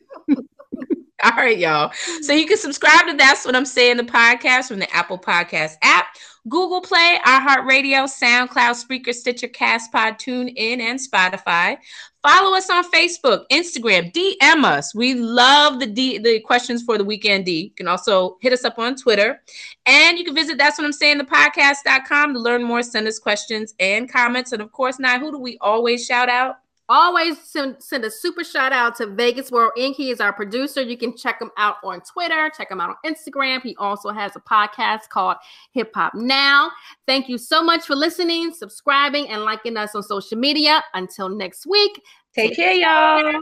[1.24, 1.92] All right, y'all.
[2.22, 5.74] So you can subscribe to That's What I'm Saying, the podcast from the Apple Podcast
[5.82, 6.06] app,
[6.48, 11.76] Google Play, iHeartRadio, SoundCloud, Spreaker, Stitcher, Castpod, TuneIn, and Spotify.
[12.22, 14.94] Follow us on Facebook, Instagram, DM us.
[14.94, 17.64] We love the D, the questions for the weekend D.
[17.64, 19.42] You can also hit us up on Twitter.
[19.84, 23.18] And you can visit That's What I'm Saying, the podcast.com to learn more, send us
[23.18, 24.52] questions and comments.
[24.52, 26.59] And of course, now, who do we always shout out?
[26.92, 29.94] Always send, send a super shout out to Vegas World Inc.
[29.94, 30.82] He is our producer.
[30.82, 33.62] You can check him out on Twitter, check him out on Instagram.
[33.62, 35.36] He also has a podcast called
[35.70, 36.72] Hip Hop Now.
[37.06, 40.82] Thank you so much for listening, subscribing, and liking us on social media.
[40.92, 42.02] Until next week,
[42.34, 43.40] take care, y'all.